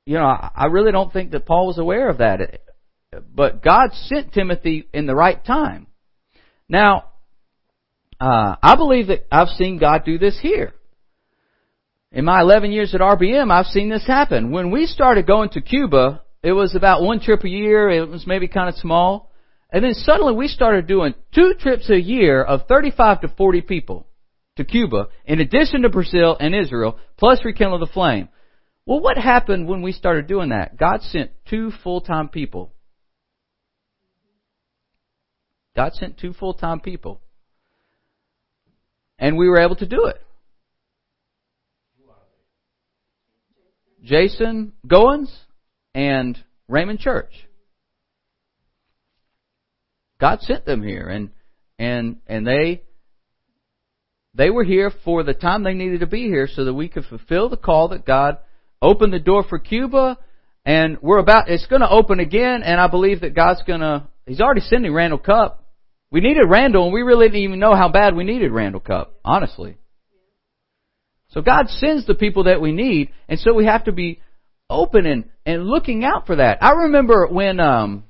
you 0.05 0.15
know, 0.15 0.25
I 0.25 0.65
really 0.65 0.91
don't 0.91 1.13
think 1.13 1.31
that 1.31 1.45
Paul 1.45 1.67
was 1.67 1.77
aware 1.77 2.10
of 2.10 2.19
that. 2.19 2.62
But 3.34 3.63
God 3.63 3.91
sent 3.93 4.34
Timothy 4.34 4.88
in 4.93 5.05
the 5.05 5.15
right 5.15 5.43
time. 5.43 5.88
Now, 6.67 7.05
uh, 8.19 8.55
I 8.62 8.75
believe 8.75 9.07
that 9.07 9.27
I've 9.31 9.49
seen 9.49 9.77
God 9.77 10.03
do 10.05 10.17
this 10.17 10.39
here. 10.41 10.73
In 12.12 12.25
my 12.25 12.41
11 12.41 12.71
years 12.71 12.95
at 12.95 13.01
RBM, 13.01 13.51
I've 13.51 13.67
seen 13.67 13.89
this 13.89 14.05
happen. 14.07 14.51
When 14.51 14.71
we 14.71 14.86
started 14.86 15.27
going 15.27 15.49
to 15.49 15.62
Cuba 15.62 16.21
it 16.43 16.53
was 16.53 16.75
about 16.75 17.03
one 17.03 17.19
trip 17.19 17.43
a 17.43 17.49
year. 17.49 17.89
It 17.89 18.10
was 18.10 18.25
maybe 18.25 18.47
kind 18.47 18.67
of 18.67 18.75
small. 18.75 19.30
And 19.71 19.84
then 19.84 19.93
suddenly 19.93 20.34
we 20.34 20.47
started 20.47 20.88
doing 20.88 21.13
two 21.34 21.53
trips 21.60 21.89
a 21.89 21.99
year 21.99 22.43
of 22.43 22.67
35 22.67 23.21
to 23.21 23.27
40 23.29 23.62
people 23.62 24.07
to 24.57 24.65
Cuba, 24.65 25.07
in 25.25 25.39
addition 25.39 25.84
to 25.84 25.89
Brazil 25.89 26.36
and 26.39 26.53
Israel, 26.53 26.97
plus 27.17 27.39
Rekindle 27.45 27.79
the 27.79 27.88
Flame. 27.88 28.27
Well, 28.86 28.99
what 28.99 29.17
happened 29.17 29.67
when 29.67 29.81
we 29.81 29.93
started 29.93 30.27
doing 30.27 30.49
that? 30.49 30.77
God 30.77 31.01
sent 31.03 31.31
two 31.49 31.71
full-time 31.84 32.27
people. 32.27 32.73
God 35.73 35.93
sent 35.93 36.17
two 36.17 36.34
full-time 36.34 36.81
people. 36.81 37.21
And 39.17 39.38
we 39.38 39.47
were 39.47 39.60
able 39.60 39.77
to 39.77 39.86
do 39.86 40.07
it. 40.07 40.21
Jason 44.03 44.73
Goins 44.86 45.31
and 45.93 46.38
Raymond 46.67 46.99
Church. 46.99 47.31
God 50.21 50.41
sent 50.41 50.65
them 50.65 50.84
here 50.84 51.10
and 51.10 51.31
and 51.79 52.17
and 52.27 52.45
they 52.45 52.84
they 54.36 54.51
were 54.51 54.63
here 54.63 54.91
for 55.03 55.23
the 55.23 55.34
time 55.34 55.63
they 55.63 55.73
needed 55.73 56.01
to 56.01 56.07
be 56.07 56.27
here 56.27 56.47
so 56.47 56.63
that 56.63 56.73
we 56.73 56.88
could 56.88 57.05
fulfill 57.05 57.49
the 57.49 57.57
call 57.57 57.89
that 57.89 58.05
God 58.05 58.38
opened 58.81 59.12
the 59.12 59.19
door 59.19 59.43
for 59.43 59.57
Cuba 59.57 60.19
and 60.63 60.99
we're 61.01 61.17
about 61.17 61.49
it's 61.49 61.65
going 61.65 61.81
to 61.81 61.89
open 61.89 62.19
again 62.19 62.62
and 62.62 62.79
I 62.79 62.88
believe 62.88 63.21
that 63.21 63.36
God's 63.36 63.63
going 63.63 63.79
to 63.79 64.07
he's 64.27 64.39
already 64.39 64.62
sending 64.62 64.93
Randall 64.93 65.17
Cup. 65.17 65.65
We 66.12 66.21
needed 66.21 66.45
Randall 66.47 66.86
and 66.86 66.93
we 66.93 67.01
really 67.01 67.27
didn't 67.27 67.41
even 67.41 67.60
know 67.60 67.75
how 67.75 67.89
bad 67.89 68.15
we 68.15 68.23
needed 68.23 68.51
Randall 68.51 68.79
Cup, 68.79 69.15
honestly. 69.25 69.77
So 71.29 71.41
God 71.41 71.67
sends 71.67 72.05
the 72.05 72.13
people 72.13 72.43
that 72.43 72.62
we 72.62 72.73
need 72.73 73.10
and 73.27 73.39
so 73.39 73.55
we 73.55 73.65
have 73.65 73.86
to 73.86 73.91
be 73.91 74.21
open 74.69 75.07
and, 75.07 75.25
and 75.47 75.65
looking 75.65 76.03
out 76.03 76.27
for 76.27 76.36
that. 76.36 76.60
I 76.62 76.73
remember 76.73 77.25
when 77.25 77.60
um 77.60 78.03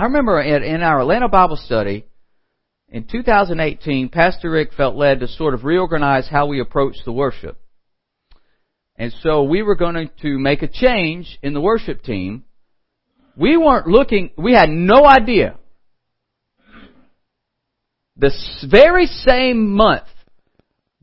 I 0.00 0.04
remember 0.04 0.40
at, 0.40 0.62
in 0.62 0.80
our 0.80 1.00
Atlanta 1.02 1.28
Bible 1.28 1.56
study 1.56 2.06
in 2.88 3.04
2018, 3.04 4.08
Pastor 4.08 4.50
Rick 4.50 4.72
felt 4.72 4.96
led 4.96 5.20
to 5.20 5.28
sort 5.28 5.52
of 5.52 5.62
reorganize 5.62 6.26
how 6.26 6.46
we 6.46 6.58
approach 6.58 6.96
the 7.04 7.12
worship. 7.12 7.60
And 8.96 9.12
so 9.20 9.42
we 9.42 9.60
were 9.60 9.74
going 9.74 10.08
to 10.22 10.38
make 10.38 10.62
a 10.62 10.68
change 10.68 11.38
in 11.42 11.52
the 11.52 11.60
worship 11.60 12.02
team. 12.02 12.44
We 13.36 13.58
weren't 13.58 13.88
looking, 13.88 14.30
we 14.38 14.54
had 14.54 14.70
no 14.70 15.04
idea. 15.04 15.58
The 18.16 18.32
very 18.70 19.04
same 19.04 19.70
month 19.70 20.08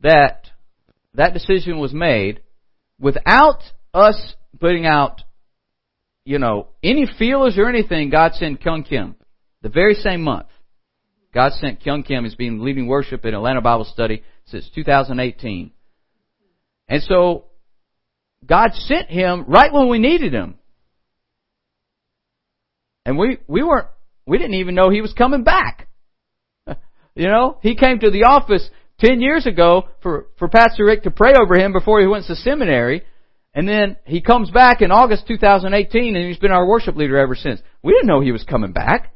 that 0.00 0.42
that 1.14 1.34
decision 1.34 1.78
was 1.78 1.92
made, 1.92 2.40
without 2.98 3.62
us 3.94 4.34
putting 4.58 4.86
out, 4.86 5.22
you 6.28 6.38
know, 6.38 6.66
any 6.82 7.06
feelers 7.18 7.56
or 7.56 7.70
anything, 7.70 8.10
God 8.10 8.34
sent 8.34 8.62
Kyung 8.62 8.82
Kim. 8.82 9.16
The 9.62 9.70
very 9.70 9.94
same 9.94 10.20
month. 10.20 10.48
God 11.32 11.52
sent 11.52 11.82
Kyung 11.82 12.02
Kim 12.02 12.24
He's 12.24 12.34
been 12.34 12.62
leading 12.62 12.86
worship 12.86 13.24
in 13.24 13.32
Atlanta 13.32 13.62
Bible 13.62 13.86
Study 13.86 14.22
since 14.44 14.68
2018. 14.74 15.72
And 16.86 17.02
so, 17.02 17.44
God 18.44 18.74
sent 18.74 19.08
him 19.08 19.46
right 19.48 19.72
when 19.72 19.88
we 19.88 19.98
needed 19.98 20.34
him. 20.34 20.56
And 23.06 23.16
we, 23.16 23.38
we 23.48 23.62
weren't, 23.62 23.88
we 24.26 24.36
didn't 24.36 24.54
even 24.54 24.74
know 24.74 24.90
he 24.90 25.00
was 25.00 25.14
coming 25.14 25.44
back. 25.44 25.88
you 27.14 27.26
know, 27.26 27.56
he 27.62 27.74
came 27.74 28.00
to 28.00 28.10
the 28.10 28.24
office 28.24 28.68
10 29.00 29.22
years 29.22 29.46
ago 29.46 29.88
for, 30.02 30.26
for 30.38 30.48
Pastor 30.48 30.84
Rick 30.84 31.04
to 31.04 31.10
pray 31.10 31.32
over 31.42 31.58
him 31.58 31.72
before 31.72 32.02
he 32.02 32.06
went 32.06 32.26
to 32.26 32.36
seminary. 32.36 33.02
And 33.54 33.68
then 33.68 33.96
he 34.04 34.20
comes 34.20 34.50
back 34.50 34.82
in 34.82 34.90
August 34.90 35.26
2018 35.26 36.14
and 36.14 36.26
he's 36.26 36.38
been 36.38 36.52
our 36.52 36.66
worship 36.66 36.96
leader 36.96 37.18
ever 37.18 37.34
since. 37.34 37.60
We 37.82 37.92
didn't 37.92 38.06
know 38.06 38.20
he 38.20 38.32
was 38.32 38.44
coming 38.44 38.72
back. 38.72 39.14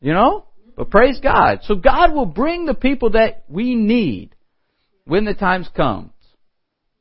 You 0.00 0.12
know? 0.12 0.46
But 0.76 0.90
praise 0.90 1.20
God. 1.20 1.60
So 1.64 1.74
God 1.74 2.14
will 2.14 2.26
bring 2.26 2.64
the 2.64 2.74
people 2.74 3.10
that 3.10 3.44
we 3.48 3.74
need 3.74 4.34
when 5.04 5.24
the 5.24 5.34
times 5.34 5.68
comes. 5.76 6.12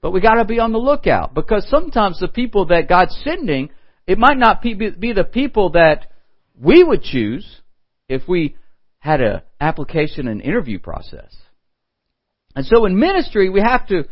But 0.01 0.11
we 0.11 0.19
gotta 0.19 0.45
be 0.45 0.59
on 0.59 0.71
the 0.71 0.79
lookout 0.79 1.33
because 1.33 1.67
sometimes 1.69 2.19
the 2.19 2.27
people 2.27 2.65
that 2.67 2.89
God's 2.89 3.17
sending, 3.23 3.69
it 4.07 4.17
might 4.17 4.37
not 4.37 4.61
be 4.61 4.73
the 4.73 5.29
people 5.31 5.71
that 5.71 6.07
we 6.59 6.83
would 6.83 7.03
choose 7.03 7.61
if 8.09 8.27
we 8.27 8.55
had 8.99 9.21
an 9.21 9.41
application 9.59 10.27
and 10.27 10.41
interview 10.41 10.79
process. 10.79 11.33
And 12.55 12.65
so 12.65 12.85
in 12.85 12.99
ministry, 12.99 13.49
we 13.49 13.61
have 13.61 13.87
to 13.87 14.03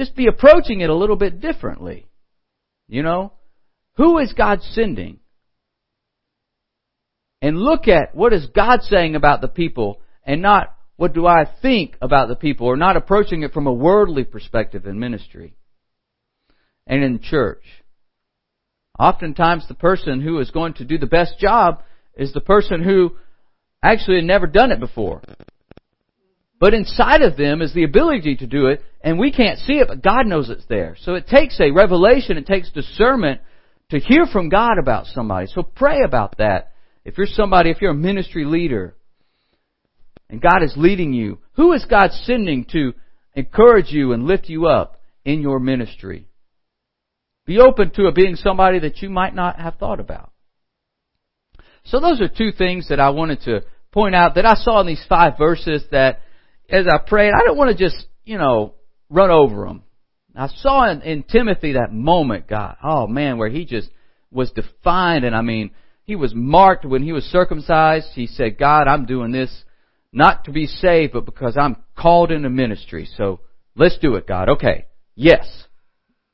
just 0.00 0.16
be 0.16 0.28
approaching 0.28 0.80
it 0.80 0.88
a 0.88 0.94
little 0.94 1.16
bit 1.16 1.40
differently. 1.40 2.08
You 2.88 3.02
know? 3.02 3.34
Who 3.96 4.16
is 4.18 4.32
God 4.32 4.62
sending? 4.62 5.20
And 7.42 7.58
look 7.58 7.86
at 7.86 8.14
what 8.14 8.32
is 8.32 8.46
God 8.46 8.80
saying 8.82 9.14
about 9.14 9.42
the 9.42 9.48
people 9.48 10.00
and 10.24 10.40
not 10.40 10.74
what 10.96 11.12
do 11.12 11.26
I 11.26 11.44
think 11.60 11.96
about 12.00 12.28
the 12.28 12.36
people 12.36 12.66
or 12.66 12.78
not 12.78 12.96
approaching 12.96 13.42
it 13.42 13.52
from 13.52 13.66
a 13.66 13.72
worldly 13.72 14.24
perspective 14.24 14.86
in 14.86 14.98
ministry 14.98 15.54
and 16.86 17.04
in 17.04 17.20
church. 17.20 17.62
Oftentimes 18.98 19.68
the 19.68 19.74
person 19.74 20.22
who 20.22 20.40
is 20.40 20.50
going 20.50 20.74
to 20.74 20.84
do 20.86 20.96
the 20.96 21.06
best 21.06 21.38
job 21.38 21.82
is 22.14 22.32
the 22.32 22.40
person 22.40 22.82
who 22.82 23.16
actually 23.82 24.16
had 24.16 24.24
never 24.24 24.46
done 24.46 24.72
it 24.72 24.80
before. 24.80 25.20
But 26.58 26.72
inside 26.72 27.20
of 27.20 27.36
them 27.36 27.60
is 27.60 27.74
the 27.74 27.84
ability 27.84 28.36
to 28.36 28.46
do 28.46 28.66
it, 28.66 28.82
and 29.02 29.18
we 29.18 29.32
can't 29.32 29.58
see 29.60 29.74
it, 29.74 29.88
but 29.88 30.02
God 30.02 30.26
knows 30.26 30.50
it's 30.50 30.66
there. 30.66 30.96
So 31.02 31.14
it 31.14 31.26
takes 31.26 31.58
a 31.60 31.70
revelation, 31.70 32.36
it 32.36 32.46
takes 32.46 32.70
discernment 32.70 33.40
to 33.90 33.98
hear 33.98 34.26
from 34.26 34.48
God 34.48 34.78
about 34.80 35.06
somebody. 35.06 35.46
So 35.48 35.62
pray 35.62 36.02
about 36.04 36.38
that. 36.38 36.72
If 37.04 37.16
you're 37.16 37.26
somebody, 37.26 37.70
if 37.70 37.80
you're 37.80 37.92
a 37.92 37.94
ministry 37.94 38.44
leader, 38.44 38.94
and 40.28 40.40
God 40.40 40.62
is 40.62 40.74
leading 40.76 41.12
you, 41.12 41.38
who 41.52 41.72
is 41.72 41.84
God 41.88 42.10
sending 42.24 42.66
to 42.72 42.92
encourage 43.34 43.90
you 43.90 44.12
and 44.12 44.24
lift 44.24 44.48
you 44.48 44.66
up 44.66 45.00
in 45.24 45.40
your 45.40 45.58
ministry? 45.58 46.28
Be 47.46 47.58
open 47.58 47.90
to 47.94 48.06
it 48.06 48.14
being 48.14 48.36
somebody 48.36 48.80
that 48.80 49.02
you 49.02 49.10
might 49.10 49.34
not 49.34 49.58
have 49.58 49.76
thought 49.76 49.98
about. 49.98 50.30
So 51.84 51.98
those 51.98 52.20
are 52.20 52.28
two 52.28 52.52
things 52.52 52.88
that 52.90 53.00
I 53.00 53.10
wanted 53.10 53.40
to 53.42 53.62
point 53.90 54.14
out 54.14 54.36
that 54.36 54.46
I 54.46 54.54
saw 54.54 54.80
in 54.80 54.86
these 54.86 55.04
five 55.08 55.36
verses 55.36 55.82
that 55.90 56.20
as 56.68 56.86
I 56.86 56.98
prayed, 56.98 57.32
I 57.34 57.44
don't 57.44 57.56
want 57.56 57.76
to 57.76 57.84
just, 57.84 58.06
you 58.24 58.38
know, 58.38 58.74
run 59.10 59.30
over 59.30 59.66
them. 59.66 59.82
I 60.34 60.46
saw 60.48 60.90
in, 60.90 61.02
in 61.02 61.24
Timothy 61.24 61.72
that 61.72 61.92
moment, 61.92 62.46
God, 62.46 62.76
oh 62.82 63.06
man, 63.06 63.36
where 63.36 63.50
he 63.50 63.64
just 63.64 63.90
was 64.30 64.50
defined 64.52 65.24
and 65.24 65.34
I 65.34 65.42
mean, 65.42 65.72
he 66.04 66.16
was 66.16 66.34
marked 66.34 66.84
when 66.84 67.02
he 67.02 67.12
was 67.12 67.24
circumcised. 67.24 68.08
He 68.14 68.26
said, 68.26 68.58
God, 68.58 68.88
I'm 68.88 69.06
doing 69.06 69.32
this 69.32 69.50
not 70.12 70.44
to 70.44 70.52
be 70.52 70.66
saved, 70.66 71.12
but 71.12 71.24
because 71.24 71.56
I'm 71.56 71.76
called 71.96 72.32
into 72.32 72.50
ministry. 72.50 73.08
So 73.16 73.40
let's 73.76 73.98
do 73.98 74.14
it, 74.16 74.26
God. 74.26 74.48
Okay. 74.48 74.86
Yes. 75.14 75.46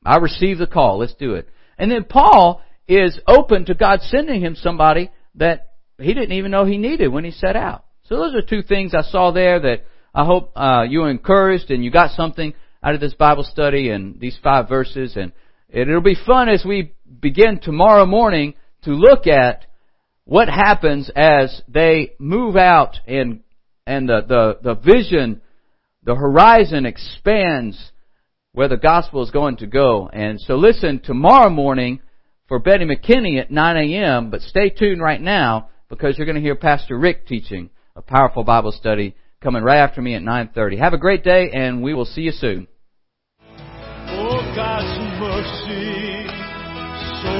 I 0.04 0.18
received 0.18 0.60
the 0.60 0.66
call. 0.66 0.98
Let's 0.98 1.14
do 1.14 1.34
it. 1.34 1.48
And 1.76 1.90
then 1.90 2.04
Paul 2.04 2.62
is 2.88 3.18
open 3.26 3.66
to 3.66 3.74
God 3.74 4.00
sending 4.02 4.40
him 4.40 4.54
somebody 4.54 5.10
that 5.34 5.72
he 5.98 6.14
didn't 6.14 6.32
even 6.32 6.50
know 6.50 6.64
he 6.64 6.78
needed 6.78 7.08
when 7.08 7.24
he 7.24 7.30
set 7.30 7.56
out. 7.56 7.84
So 8.04 8.16
those 8.16 8.34
are 8.34 8.42
two 8.42 8.62
things 8.62 8.94
I 8.94 9.02
saw 9.02 9.32
there 9.32 9.60
that 9.60 9.84
I 10.14 10.24
hope 10.24 10.52
uh, 10.56 10.84
you 10.88 11.00
were 11.00 11.10
encouraged 11.10 11.70
and 11.70 11.84
you 11.84 11.90
got 11.90 12.12
something 12.12 12.54
out 12.86 12.94
of 12.94 13.00
this 13.00 13.14
Bible 13.14 13.42
study 13.42 13.90
and 13.90 14.20
these 14.20 14.38
five 14.44 14.68
verses. 14.68 15.16
And 15.16 15.32
it'll 15.68 16.00
be 16.00 16.16
fun 16.24 16.48
as 16.48 16.64
we 16.64 16.92
begin 17.20 17.58
tomorrow 17.60 18.06
morning 18.06 18.54
to 18.84 18.90
look 18.92 19.26
at 19.26 19.66
what 20.24 20.48
happens 20.48 21.10
as 21.16 21.62
they 21.66 22.12
move 22.20 22.54
out 22.54 22.98
and 23.08 23.40
and 23.88 24.08
the, 24.08 24.22
the, 24.26 24.58
the 24.62 24.74
vision, 24.74 25.40
the 26.02 26.14
horizon 26.16 26.86
expands 26.86 27.92
where 28.52 28.68
the 28.68 28.76
gospel 28.76 29.22
is 29.22 29.30
going 29.30 29.58
to 29.58 29.66
go. 29.66 30.08
And 30.12 30.40
so 30.40 30.56
listen 30.56 31.00
tomorrow 31.00 31.50
morning 31.50 32.00
for 32.48 32.58
Betty 32.58 32.84
McKinney 32.84 33.40
at 33.40 33.50
9 33.50 33.76
a.m., 33.76 34.30
but 34.30 34.40
stay 34.40 34.70
tuned 34.70 35.00
right 35.00 35.20
now 35.20 35.68
because 35.88 36.18
you're 36.18 36.26
going 36.26 36.36
to 36.36 36.42
hear 36.42 36.56
Pastor 36.56 36.98
Rick 36.98 37.28
teaching 37.28 37.70
a 37.94 38.02
powerful 38.02 38.42
Bible 38.42 38.72
study 38.72 39.14
coming 39.40 39.62
right 39.62 39.78
after 39.78 40.02
me 40.02 40.14
at 40.16 40.22
9.30. 40.22 40.78
Have 40.78 40.92
a 40.92 40.98
great 40.98 41.22
day, 41.22 41.50
and 41.52 41.80
we 41.80 41.94
will 41.94 42.04
see 42.04 42.22
you 42.22 42.32
soon. 42.32 42.66
God's 44.56 44.96
mercy, 45.20 46.24
so 47.20 47.36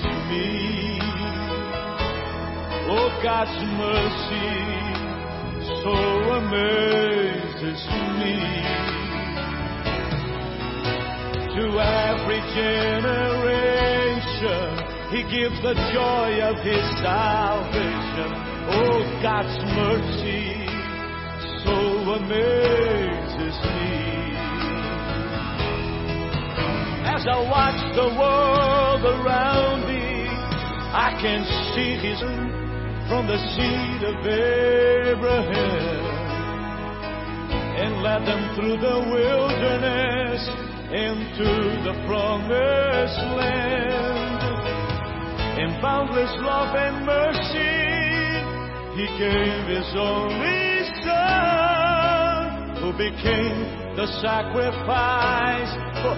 to 0.00 0.10
me. 0.32 0.96
Oh, 2.88 3.12
God's 3.22 3.60
mercy, 3.76 4.56
so 5.84 5.92
amazes 6.40 7.82
me. 8.16 8.40
To 11.52 11.64
every 11.84 12.40
generation, 12.56 13.60
He 15.12 15.20
gives 15.28 15.60
the 15.60 15.76
joy 15.92 16.40
of 16.48 16.56
His 16.64 16.84
salvation. 17.04 18.32
Oh, 18.72 19.04
God's 19.20 19.58
mercy 19.76 20.64
so 21.62 21.76
amazes 22.14 23.56
me. 23.76 24.05
I 27.28 27.42
watch 27.50 27.82
the 27.96 28.06
world 28.14 29.02
around 29.02 29.90
thee. 29.90 30.30
I 30.94 31.10
can 31.20 31.42
see 31.74 31.98
his 31.98 32.20
from 33.10 33.26
the 33.26 33.38
seed 33.50 34.02
of 34.06 34.22
Abraham 34.22 36.06
and 37.82 38.02
led 38.02 38.22
them 38.26 38.54
through 38.54 38.78
the 38.78 38.98
wilderness 39.10 40.38
into 40.94 41.50
the 41.82 41.94
promised 42.06 43.18
land. 43.34 44.38
In 45.58 45.82
boundless 45.82 46.30
love 46.38 46.76
and 46.78 47.04
mercy, 47.06 47.74
he 48.94 49.06
gave 49.18 49.66
his 49.66 49.90
only 49.98 50.86
son 51.02 52.76
who 52.82 52.92
became 52.92 53.96
the 53.96 54.06
sacrifice 54.22 55.74
for 56.02 56.14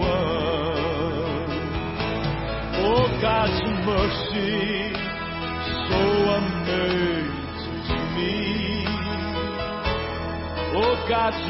everyone. 0.00 1.60
Oh, 2.82 3.06
God's 3.20 3.60
mercy 3.84 4.92
so 5.88 6.00
amazes 6.40 7.88
me. 8.16 8.84
Oh, 10.76 10.94
God's 11.08 11.44